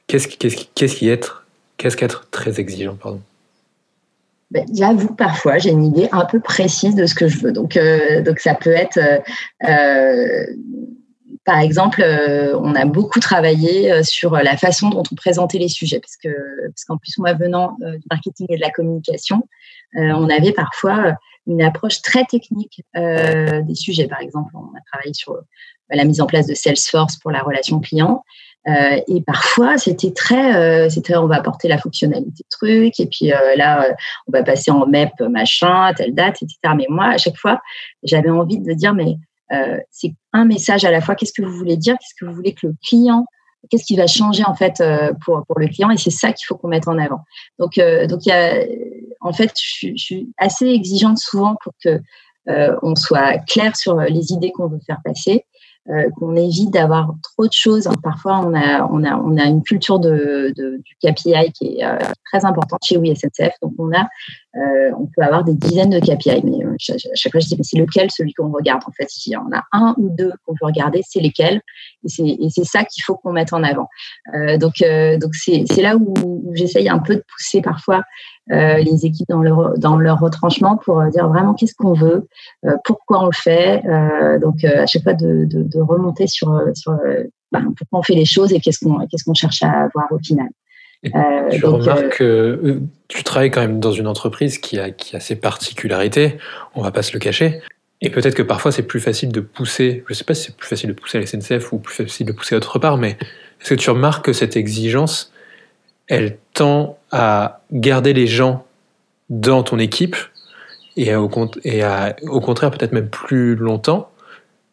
[0.10, 1.46] Qu'est-ce qu'est-ce qu'est-ce être
[1.78, 3.22] Qu'est-ce qu'être très exigeant, pardon?
[4.50, 7.52] Ben, j'avoue parfois j'ai une idée un peu précise de ce que je veux.
[7.52, 9.20] Donc, euh, donc ça peut être, euh,
[9.70, 10.46] euh
[11.46, 16.16] par exemple, on a beaucoup travaillé sur la façon dont on présentait les sujets, parce
[16.18, 16.30] que
[16.68, 19.48] parce qu'en plus moi venant du marketing et de la communication,
[19.96, 21.16] on avait parfois
[21.48, 24.08] une approche très technique des sujets.
[24.08, 25.40] Par exemple, on a travaillé sur
[25.90, 28.24] la mise en place de Salesforce pour la relation client.
[28.68, 33.32] Euh, et parfois, c'était très, euh, c'était on va apporter la fonctionnalité truc, et puis
[33.32, 33.96] euh, là,
[34.28, 36.58] on va passer en MEP machin, telle date, etc.
[36.76, 37.62] Mais moi, à chaque fois,
[38.04, 39.16] j'avais envie de dire, mais
[39.90, 41.16] c'est un message à la fois.
[41.16, 43.26] Qu'est-ce que vous voulez dire Qu'est-ce que vous voulez que le client
[43.70, 44.82] Qu'est-ce qui va changer en fait
[45.26, 47.22] pour pour le client Et c'est ça qu'il faut qu'on mette en avant.
[47.58, 48.64] Donc donc y a,
[49.22, 52.00] en fait, je, je, suis assez exigeante souvent pour que
[52.46, 55.46] on soit clair sur les idées qu'on veut faire passer
[55.90, 57.90] euh, qu'on évite d'avoir trop de choses.
[58.04, 61.86] Parfois, on a, on a, on a une culture de, de du KPI qui est
[61.86, 61.98] euh,
[62.32, 63.54] très importante chez Oui SNCF.
[63.62, 64.08] Donc, on a,
[64.56, 67.64] euh, on peut avoir des dizaines de KPI, mais à chaque fois, je dis, mais
[67.64, 70.66] c'est lequel celui qu'on regarde En fait, si on a un ou deux qu'on veut
[70.66, 71.62] regarder, c'est lesquels?
[72.04, 73.88] Et c'est ça qu'il faut qu'on mette en avant.
[74.58, 74.84] donc,
[75.20, 78.02] donc c'est là où, j'essaye un peu de pousser parfois
[78.52, 82.28] euh, les équipes dans leur, dans leur retranchement pour euh, dire vraiment qu'est-ce qu'on veut,
[82.66, 83.84] euh, pourquoi on le fait.
[84.42, 86.98] donc, à chaque fois, de, de, de remonter sur, sur
[87.52, 90.20] ben, pourquoi on fait les choses et qu'est-ce qu'on qu'est-ce qu'on cherche à avoir au
[90.20, 90.50] final.
[91.06, 91.10] Euh,
[91.52, 95.20] je donc, remarque que tu travailles quand même dans une entreprise qui a, qui a
[95.20, 96.38] ses particularités,
[96.76, 97.62] on va pas se le cacher.
[98.02, 100.68] Et peut-être que parfois c'est plus facile de pousser, je sais pas si c'est plus
[100.68, 103.18] facile de pousser à la SNCF ou plus facile de pousser autre part, mais
[103.62, 105.34] est-ce que tu remarques que cette exigence,
[106.08, 108.66] elle tend à garder les gens
[109.30, 110.16] dans ton équipe
[110.96, 111.30] et, au,
[111.64, 114.12] et à, au contraire peut-être même plus longtemps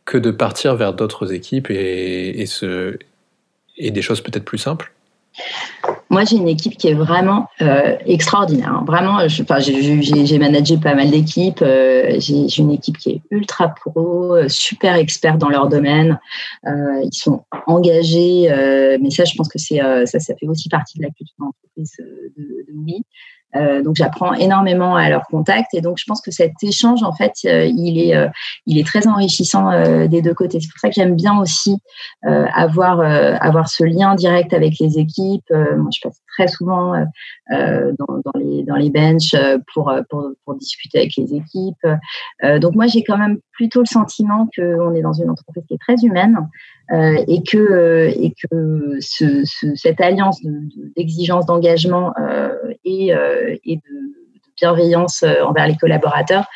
[0.05, 2.97] que de partir vers d'autres équipes et, et, ce,
[3.77, 4.93] et des choses peut-être plus simples?
[6.09, 8.73] Moi, j'ai une équipe qui est vraiment euh, extraordinaire.
[8.73, 8.85] Hein.
[8.87, 11.63] Vraiment, j'ai managé pas mal d'équipes.
[11.63, 16.19] Euh, j'ai une équipe qui est ultra pro, euh, super expert dans leur domaine.
[16.65, 18.49] ils sont engagés,
[19.01, 21.97] mais ça, je pense que c'est ça, ça fait aussi partie de la culture d'entreprise
[21.99, 23.05] de, de, Oui.
[23.57, 27.13] Euh, donc j'apprends énormément à leur contact et donc je pense que cet échange en
[27.13, 28.29] fait euh, il est euh,
[28.67, 29.71] il est très enrichissant
[30.07, 30.61] des deux côtés.
[30.61, 31.79] C'est pour ça que j'aime bien aussi
[32.23, 35.53] avoir avoir ce lien direct avec les équipes.
[36.37, 36.93] Très souvent
[37.51, 39.35] dans, dans, les dans les benches
[39.73, 41.87] pour, pour, pour discuter avec les équipes.
[42.61, 45.81] donc moi j'ai quand même plutôt le sentiment qu'on est dans une entreprise qui est
[45.81, 46.49] très humaine.
[46.93, 50.41] Euh, et que euh, et que ce, ce, cette alliance
[50.97, 52.53] d'exigence de, d'engagement euh,
[52.85, 53.83] et, de,
[54.59, 56.47] bienveillance envers les collaborateurs,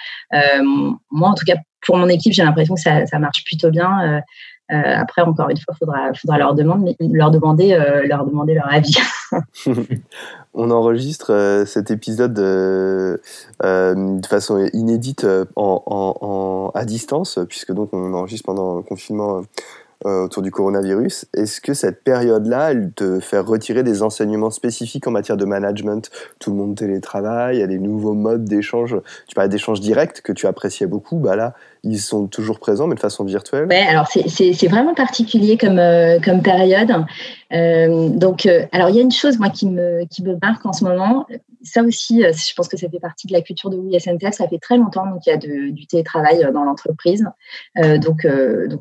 [1.11, 4.23] moi en tout cas pour mon équipe, j'ai l'impression que ça, ça, marche plutôt bien.
[4.71, 7.79] Après, encore une fois, il faudra, leur, demander, leur, demander,
[8.27, 8.97] demander leur avis.
[10.55, 13.21] On enregistre cet épisode de
[14.27, 19.43] façon inédite en, à distance, puisque donc on enregistre pendant le confinement
[20.07, 21.27] euh, autour du coronavirus.
[21.35, 26.11] Est-ce que cette période-là, elle te fait retirer des enseignements spécifiques en matière de management?
[26.39, 28.97] Tout le monde télétravaille, il y a des nouveaux modes d'échange.
[29.29, 31.19] Tu parlais d'échange direct que tu appréciais beaucoup.
[31.19, 33.67] Bah là, ils sont toujours présents, mais de façon virtuelle.
[33.67, 36.93] Ouais, alors c'est vraiment particulier comme, euh, comme période.
[37.53, 40.73] Euh, donc, alors il y a une chose moi qui me, qui me marque en
[40.73, 41.27] ce moment
[41.63, 44.33] ça aussi, euh, je pense que ça fait partie de la culture de SNCF.
[44.33, 47.25] Ça fait très longtemps donc il y a du télétravail euh, dans l'entreprise.
[47.79, 48.27] Euh, donc,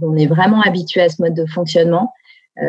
[0.01, 2.13] on est vraiment habitué à ce mode de fonctionnement.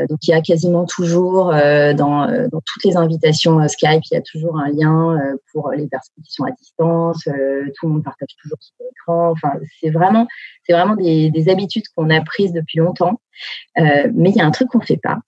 [0.09, 4.59] donc, il y a quasiment toujours dans, toutes les invitations Skype, il y a toujours
[4.59, 5.19] un lien
[5.53, 7.25] pour les personnes qui sont à distance.
[7.25, 9.31] tout le monde partage toujours son écran.
[9.31, 10.27] Enfin, c'est vraiment,
[10.65, 13.21] c'est vraiment des, des habitudes qu'on a prises depuis longtemps.
[13.77, 15.19] mais il y a un truc qu'on fait pas.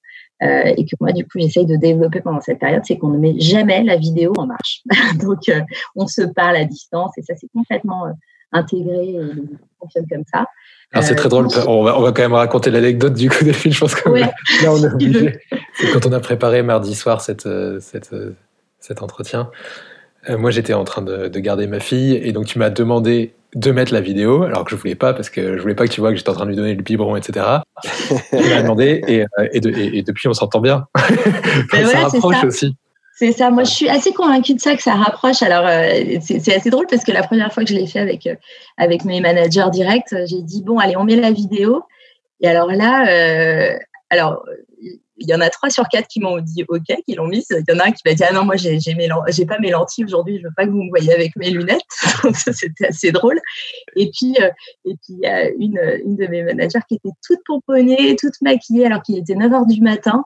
[0.43, 3.19] Euh, et que moi, du coup, j'essaye de développer pendant cette période, c'est qu'on ne
[3.19, 4.83] met jamais la vidéo en marche.
[5.21, 5.61] Donc, euh,
[5.95, 8.13] on se parle à distance et ça, c'est complètement euh,
[8.51, 9.21] intégré et
[9.79, 10.47] fonctionne comme ça.
[10.93, 11.47] Alors, c'est très drôle.
[11.69, 13.73] On va, on va, quand même raconter l'anecdote du coup des films.
[13.73, 14.33] Je pense que là,
[14.67, 15.39] on est obligé.
[15.93, 17.49] quand on a préparé mardi soir cette,
[17.81, 18.15] cette,
[18.81, 19.51] cet entretien,
[20.29, 23.71] moi, j'étais en train de, de garder ma fille et donc tu m'as demandé de
[23.71, 26.01] mettre la vidéo, alors que je voulais pas, parce que je voulais pas que tu
[26.01, 27.47] vois que j'étais en train de lui donner le biberon, etc.
[28.33, 30.87] Il m'a demandé, et, euh, et, et, depuis, on s'entend bien.
[31.71, 32.77] ça rapproche aussi.
[33.15, 33.51] C'est ça.
[33.51, 35.43] Moi, je suis assez convaincue de ça, que ça rapproche.
[35.43, 38.27] Alors, euh, c'est assez drôle parce que la première fois que je l'ai fait avec,
[38.27, 38.35] euh,
[38.79, 41.83] avec mes managers directs, j'ai dit, bon, allez, on met la vidéo.
[42.41, 43.05] Et alors là,
[44.11, 44.43] alors,
[45.23, 47.45] il y en a trois sur quatre qui m'ont dit OK, qui l'ont mis.
[47.51, 49.71] Il y en a un qui m'a dit ah non moi j'ai j'ai pas mes
[49.71, 51.81] lentilles aujourd'hui, je veux pas que vous me voyez avec mes lunettes.
[52.35, 53.41] C'était assez drôle.
[53.97, 54.51] Et puis euh,
[54.85, 58.35] et puis il y a une une de mes managers qui était toute pomponnée, toute
[58.43, 60.25] maquillée alors qu'il était 9 heures du matin.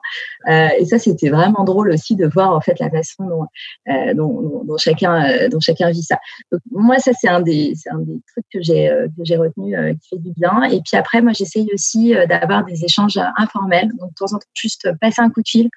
[0.49, 3.47] Euh, et ça c'était vraiment drôle aussi de voir en fait la façon dont
[3.89, 6.17] euh, chacun dont chacun vit ça.
[6.51, 9.75] Donc moi ça c'est un des c'est un des trucs que j'ai que j'ai retenu
[10.01, 10.63] qui fait du bien.
[10.63, 13.89] Et puis après moi j'essaye aussi d'avoir des échanges informels.
[13.99, 15.69] Donc de temps en temps juste passer un coup de fil.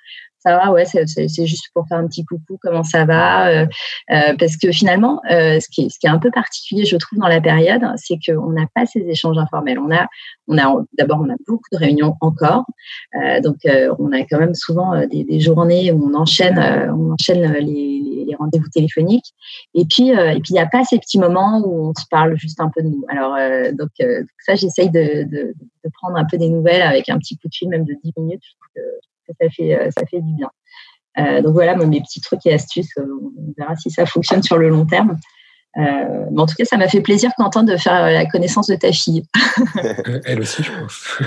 [0.42, 3.66] Ça va, ouais, c'est juste pour faire un petit coucou, comment ça va euh,
[4.10, 7.42] euh, Parce que finalement, euh, ce, qui est, un peu particulier, je trouve, dans la
[7.42, 9.78] période, c'est qu'on n'a pas ces échanges informels.
[9.78, 10.06] On a,
[10.48, 12.64] on a d'abord, on a beaucoup de réunions encore,
[13.42, 13.56] donc
[13.98, 19.34] on a quand même souvent des, journées où on enchaîne, on enchaîne les rendez-vous téléphoniques.
[19.74, 22.36] Et puis, et puis il n'y a pas ces petits moments où on se parle
[22.36, 23.04] juste un peu de nous.
[23.08, 23.36] Alors,
[23.72, 23.90] donc
[24.44, 25.54] ça, j'essaye de, de,
[25.94, 28.42] prendre un peu des nouvelles avec un petit coup de fil, même de 10 minutes.
[28.42, 28.80] Je trouve que
[29.38, 30.50] ça fait, euh, ça fait du bien.
[31.18, 33.04] Euh, donc voilà, mes petits trucs et astuces, euh,
[33.36, 35.16] on verra si ça fonctionne sur le long terme.
[35.76, 39.24] Mais en tout cas, ça m'a fait plaisir de faire la connaissance de ta fille.
[40.24, 41.18] Elle aussi, je pense.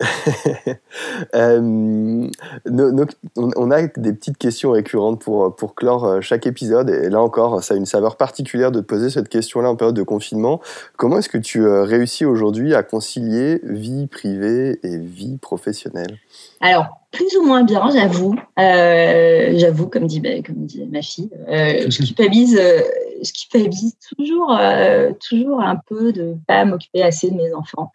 [3.36, 6.90] on a des petites questions récurrentes pour, pour clore chaque épisode.
[6.90, 9.96] Et là encore, ça a une saveur particulière de te poser cette question-là en période
[9.96, 10.60] de confinement.
[10.96, 16.18] Comment est-ce que tu réussis aujourd'hui à concilier vie privée et vie professionnelle?
[16.60, 18.36] Alors, plus ou moins bien, j'avoue.
[18.58, 22.82] Euh, j'avoue, comme dit, bah, comme dit ma fille, euh, je culpabilise, euh,
[23.22, 27.90] je culpabilise toujours, euh, toujours un peu de pas m'occuper assez de mes enfants.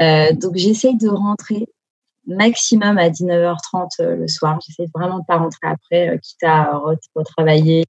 [0.00, 1.68] Euh, donc j'essaye de rentrer
[2.26, 4.58] maximum à 19h30 le soir.
[4.66, 6.78] J'essaie vraiment de pas rentrer après, quitte à
[7.14, 7.84] retravailler.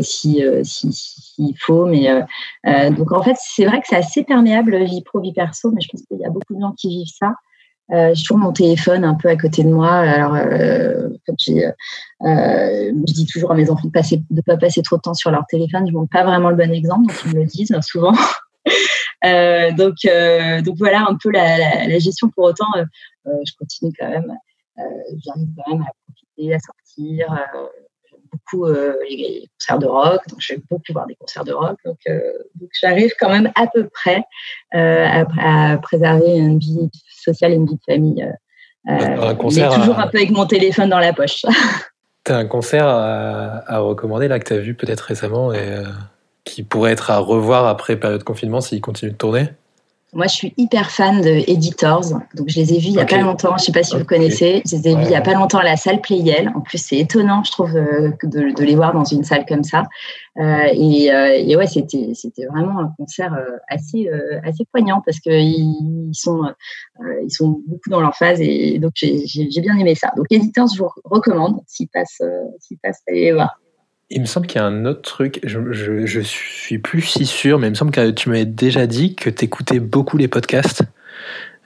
[0.00, 2.24] si s'il si, faut mais
[2.92, 5.88] donc en fait c'est vrai que c'est assez perméable vie pro vie perso mais je
[5.92, 7.34] pense qu'il y a beaucoup de gens qui vivent ça
[7.92, 9.90] euh, j'ai toujours mon téléphone un peu à côté de moi.
[9.90, 11.72] Alors, euh, j'ai, euh,
[12.20, 15.30] je dis toujours à mes enfants de ne de pas passer trop de temps sur
[15.30, 15.86] leur téléphone.
[15.86, 18.12] Je ne montre pas vraiment le bon exemple, donc ils me le disent souvent.
[19.76, 19.96] donc,
[20.64, 22.30] donc voilà un peu la, gestion.
[22.30, 22.72] Pour autant,
[23.26, 24.32] je continue quand même.
[25.24, 27.26] j'arrive quand même à profiter à sortir.
[28.32, 31.76] J'aime beaucoup les concerts de rock, donc vais beaucoup voir des concerts de rock.
[31.84, 31.98] Donc,
[32.80, 34.22] j'arrive quand même à peu près
[34.72, 38.28] à, préserver une vie sociale et une vie de famille.
[38.86, 41.44] un concert toujours un peu avec mon téléphone dans la poche.
[42.24, 45.82] Tu as un concert à, recommander là que tu as vu peut-être récemment et
[46.44, 49.48] qui pourrait être à revoir après période de confinement s'il continue de tourner?
[50.14, 52.04] Moi, je suis hyper fan de Editors.
[52.34, 53.56] Donc, je les ai vus il n'y a pas longtemps.
[53.56, 54.62] Je ne sais pas si vous connaissez.
[54.66, 56.52] Je les ai vus il n'y a pas longtemps à la salle Playel.
[56.54, 59.64] En plus, c'est étonnant, je trouve, euh, de, de, les voir dans une salle comme
[59.64, 59.84] ça.
[60.38, 64.06] Euh, et, euh, et, ouais, c'était, c'était vraiment un concert euh, assez,
[64.44, 66.42] assez poignant parce qu'ils sont,
[67.24, 68.38] ils sont beaucoup dans leur phase.
[68.42, 70.12] Et donc, j'ai, j'ai bien aimé ça.
[70.14, 72.20] Donc, Editors, je vous recommande s'ils passent,
[72.60, 73.61] s'ils passent, allez les voir.
[74.14, 77.58] Il me semble qu'il y a un autre truc, je, je, suis plus si sûr,
[77.58, 80.82] mais il me semble que tu m'avais déjà dit que tu écoutais beaucoup les podcasts.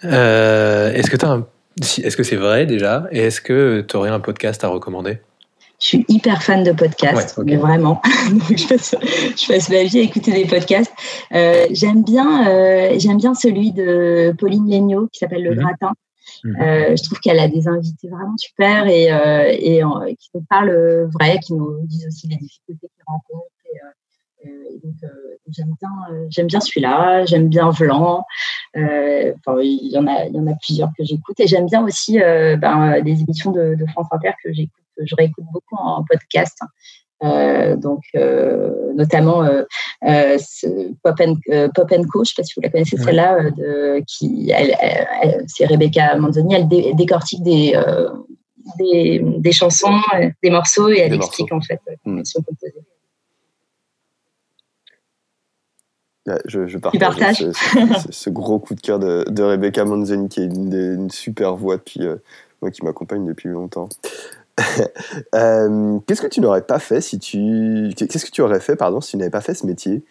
[0.05, 1.16] Euh, est-ce que
[1.82, 3.09] est-ce que c'est vrai déjà?
[3.11, 5.18] Et est-ce que tu aurais un podcast à recommander?
[5.80, 8.01] Je suis hyper fan de podcasts, mais vraiment.
[8.49, 8.66] je,
[9.47, 10.92] passe, ma vie à écouter des podcasts.
[11.34, 15.59] Euh, j'aime bien, euh, j'aime bien celui de Pauline Legnaud qui s'appelle Le mhm.
[15.59, 15.92] Gratin.
[16.44, 16.56] Mhm.
[16.60, 21.08] Euh, je trouve qu'elle a des invités vraiment super et, euh, euh, qui nous parlent
[21.12, 23.46] vrai, qui nous disent aussi les difficultés qu'ils rencontrent.
[24.84, 24.94] Donc,
[25.48, 27.24] j'aime bien, bien celui-là.
[27.24, 28.24] J'aime bien Vlan.
[28.74, 31.84] Enfin, il y en a, il y en a plusieurs que j'écoute et j'aime bien
[31.84, 36.58] aussi ben, les émissions de, de France Inter que j'écoute, je réécoute beaucoup en podcast.
[37.24, 39.62] Euh, donc euh, notamment euh,
[41.02, 41.36] Pop, and,
[41.74, 43.38] Pop Co, je ne sais pas si vous la connaissez celle-là,
[44.06, 44.52] qui
[45.46, 47.72] c'est Rebecca Manzoni, elle décortique des,
[48.78, 49.98] des, des, chansons,
[50.42, 52.74] des morceaux et elle explique en fait comment ils sont composés.
[56.44, 57.46] je, je, partage,
[58.10, 61.78] Ce, gros coup de cœur de, de Rebecca Manzoni, qui est une, une super voix
[61.78, 62.00] depuis,
[62.60, 63.88] moi, qui m'accompagne depuis longtemps.
[65.34, 67.90] Euh, qu'est-ce que tu n'aurais pas fait si tu.
[67.96, 70.04] Qu'est-ce que tu aurais fait, pardon, si tu n'avais pas fait ce métier?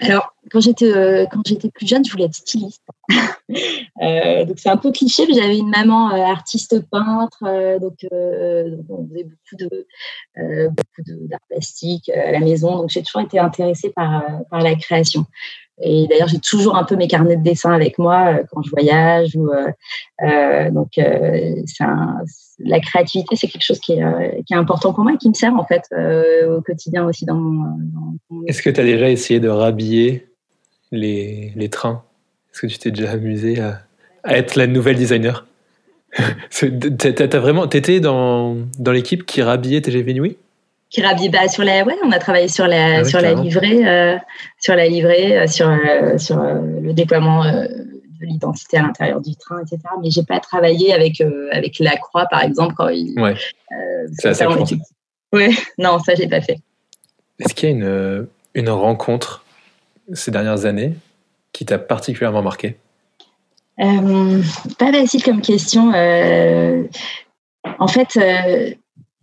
[0.00, 2.84] Alors, quand j'étais euh, quand j'étais plus jeune, je voulais être styliste.
[3.10, 9.24] euh, donc c'est un peu cliché, mais j'avais une maman artiste peintre, donc, on faisait
[9.24, 9.86] beaucoup de
[10.68, 12.76] beaucoup d'art plastique à la maison.
[12.76, 15.26] Donc j'ai toujours été intéressée par par la création.
[15.80, 18.70] Et d'ailleurs, j'ai toujours un peu mes carnets de dessin avec moi euh, quand je
[18.70, 19.36] voyage.
[19.36, 19.70] Euh,
[20.22, 20.98] euh donc,
[22.60, 25.64] la créativité, c'est quelque chose qui est, important pour moi et qui me sert en
[25.64, 25.82] fait
[26.48, 27.24] au quotidien aussi.
[28.46, 30.26] Est-ce que tu as déjà essayé de rhabiller
[30.90, 32.02] les, trains?
[32.52, 33.82] Est-ce que tu t'es déjà amusé à,
[34.24, 35.46] être la nouvelle designer?
[36.50, 40.38] T'as vraiment, t'étais dans, dans l'équipe qui rhabillait TGV Nuit
[40.96, 44.16] bah, sur la ouais on a travaillé sur la ah sur, la livrée, euh,
[44.58, 49.60] sur la livrée sur euh, sur euh, le déploiement de l'identité à l'intérieur du train
[49.60, 51.22] etc mais j'ai pas travaillé avec
[51.52, 53.36] avec la croix par exemple quand il ouais.
[54.18, 54.48] ça, ça.
[55.32, 55.50] Ouais.
[55.78, 56.58] Non ça j'ai pas fait.
[57.38, 59.44] Est-ce qu'il y a une une rencontre
[60.14, 60.94] ces dernières années
[61.52, 62.76] qui t'a particulièrement marqué?
[63.76, 65.92] Pas facile comme question
[67.78, 68.18] en fait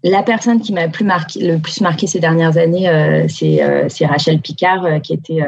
[0.10, 4.86] la personne qui m'a le plus marqué ces dernières années, euh, euh, c'est Rachel Picard,
[4.86, 5.40] euh, qui était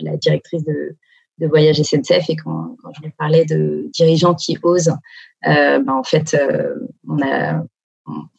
[0.00, 0.96] la directrice de,
[1.42, 2.28] Voyage SNCF.
[2.28, 4.92] Et quand, je lui parlais de dirigeants qui osent,
[5.42, 6.36] ben, en fait,
[7.08, 7.62] on a,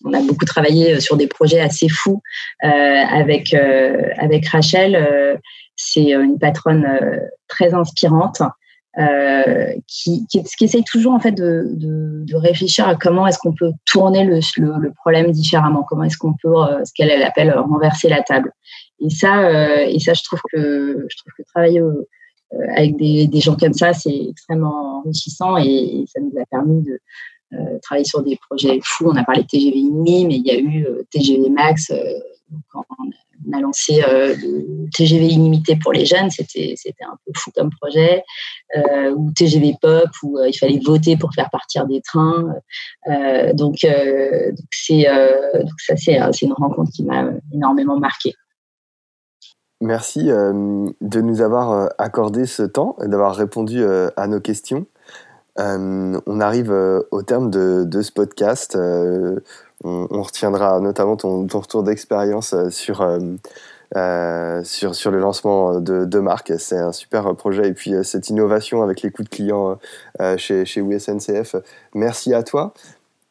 [0.05, 2.22] on a beaucoup travaillé sur des projets assez fous
[2.61, 5.39] avec, avec Rachel.
[5.76, 6.86] c'est une patronne
[7.47, 8.43] très inspirante.
[9.00, 13.38] Euh, qui, qui, qui, essaye toujours en fait de, de, de réfléchir à comment est-ce
[13.38, 17.58] qu'on peut tourner le, le, problème différemment, comment est-ce qu'on peut, euh, ce qu'elle appelle
[17.58, 18.52] renverser la table.
[19.00, 21.82] Et ça, euh, et ça, je trouve que je trouve que travailler
[22.76, 27.00] avec des, des, gens comme ça, c'est extrêmement enrichissant et, ça nous a permis de
[27.84, 29.10] travailler sur des projets fous.
[29.10, 31.94] On a parlé de TGV Inouï, mais il y a eu TGV Max.
[33.47, 37.70] On a lancé euh, le TGV illimité pour les jeunes, c'était un peu fou comme
[37.82, 38.24] projet,
[38.76, 42.54] euh, ou TGV Pop, où euh, il fallait voter pour faire partir des trains.
[43.54, 43.86] donc,
[44.72, 45.08] c'est
[45.78, 48.34] ça, c'est une rencontre qui m'a énormément marqué.
[49.82, 54.86] Merci de nous avoir accordé ce temps et d'avoir répondu à nos questions.
[55.58, 56.72] on arrive
[57.12, 58.78] au terme de ce podcast
[59.84, 63.19] on, retiendra notamment ton, retour d'expérience euh, sur, euh,
[63.95, 66.53] euh, sur, sur le lancement de, de marque.
[66.57, 67.67] C'est un super projet.
[67.67, 69.79] Et puis cette innovation avec les coûts de clients
[70.38, 71.55] chez, chez WSNCF.
[71.93, 72.73] Merci à toi.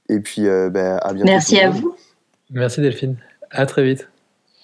[0.09, 1.31] Et puis ben, à bientôt.
[1.31, 1.95] Merci à vous.
[2.51, 3.17] Merci Delphine.
[3.51, 4.09] À très vite.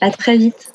[0.00, 0.72] À très vite.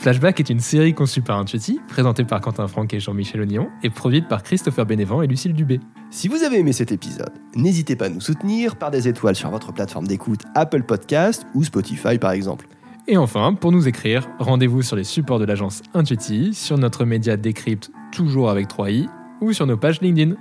[0.00, 3.90] Flashback est une série conçue par Intuiti, présentée par Quentin Franck et Jean-Michel Ognon, et
[3.90, 5.78] produite par Christopher Bénévent et Lucille Dubé.
[6.10, 9.50] Si vous avez aimé cet épisode, n'hésitez pas à nous soutenir par des étoiles sur
[9.50, 12.66] votre plateforme d'écoute Apple Podcast ou Spotify par exemple.
[13.08, 17.36] Et enfin, pour nous écrire, rendez-vous sur les supports de l'agence Intuiti, sur notre média
[17.36, 19.06] Décrypte, toujours avec 3i,
[19.42, 20.34] ou sur nos pages LinkedIn.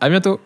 [0.00, 0.40] À bientôt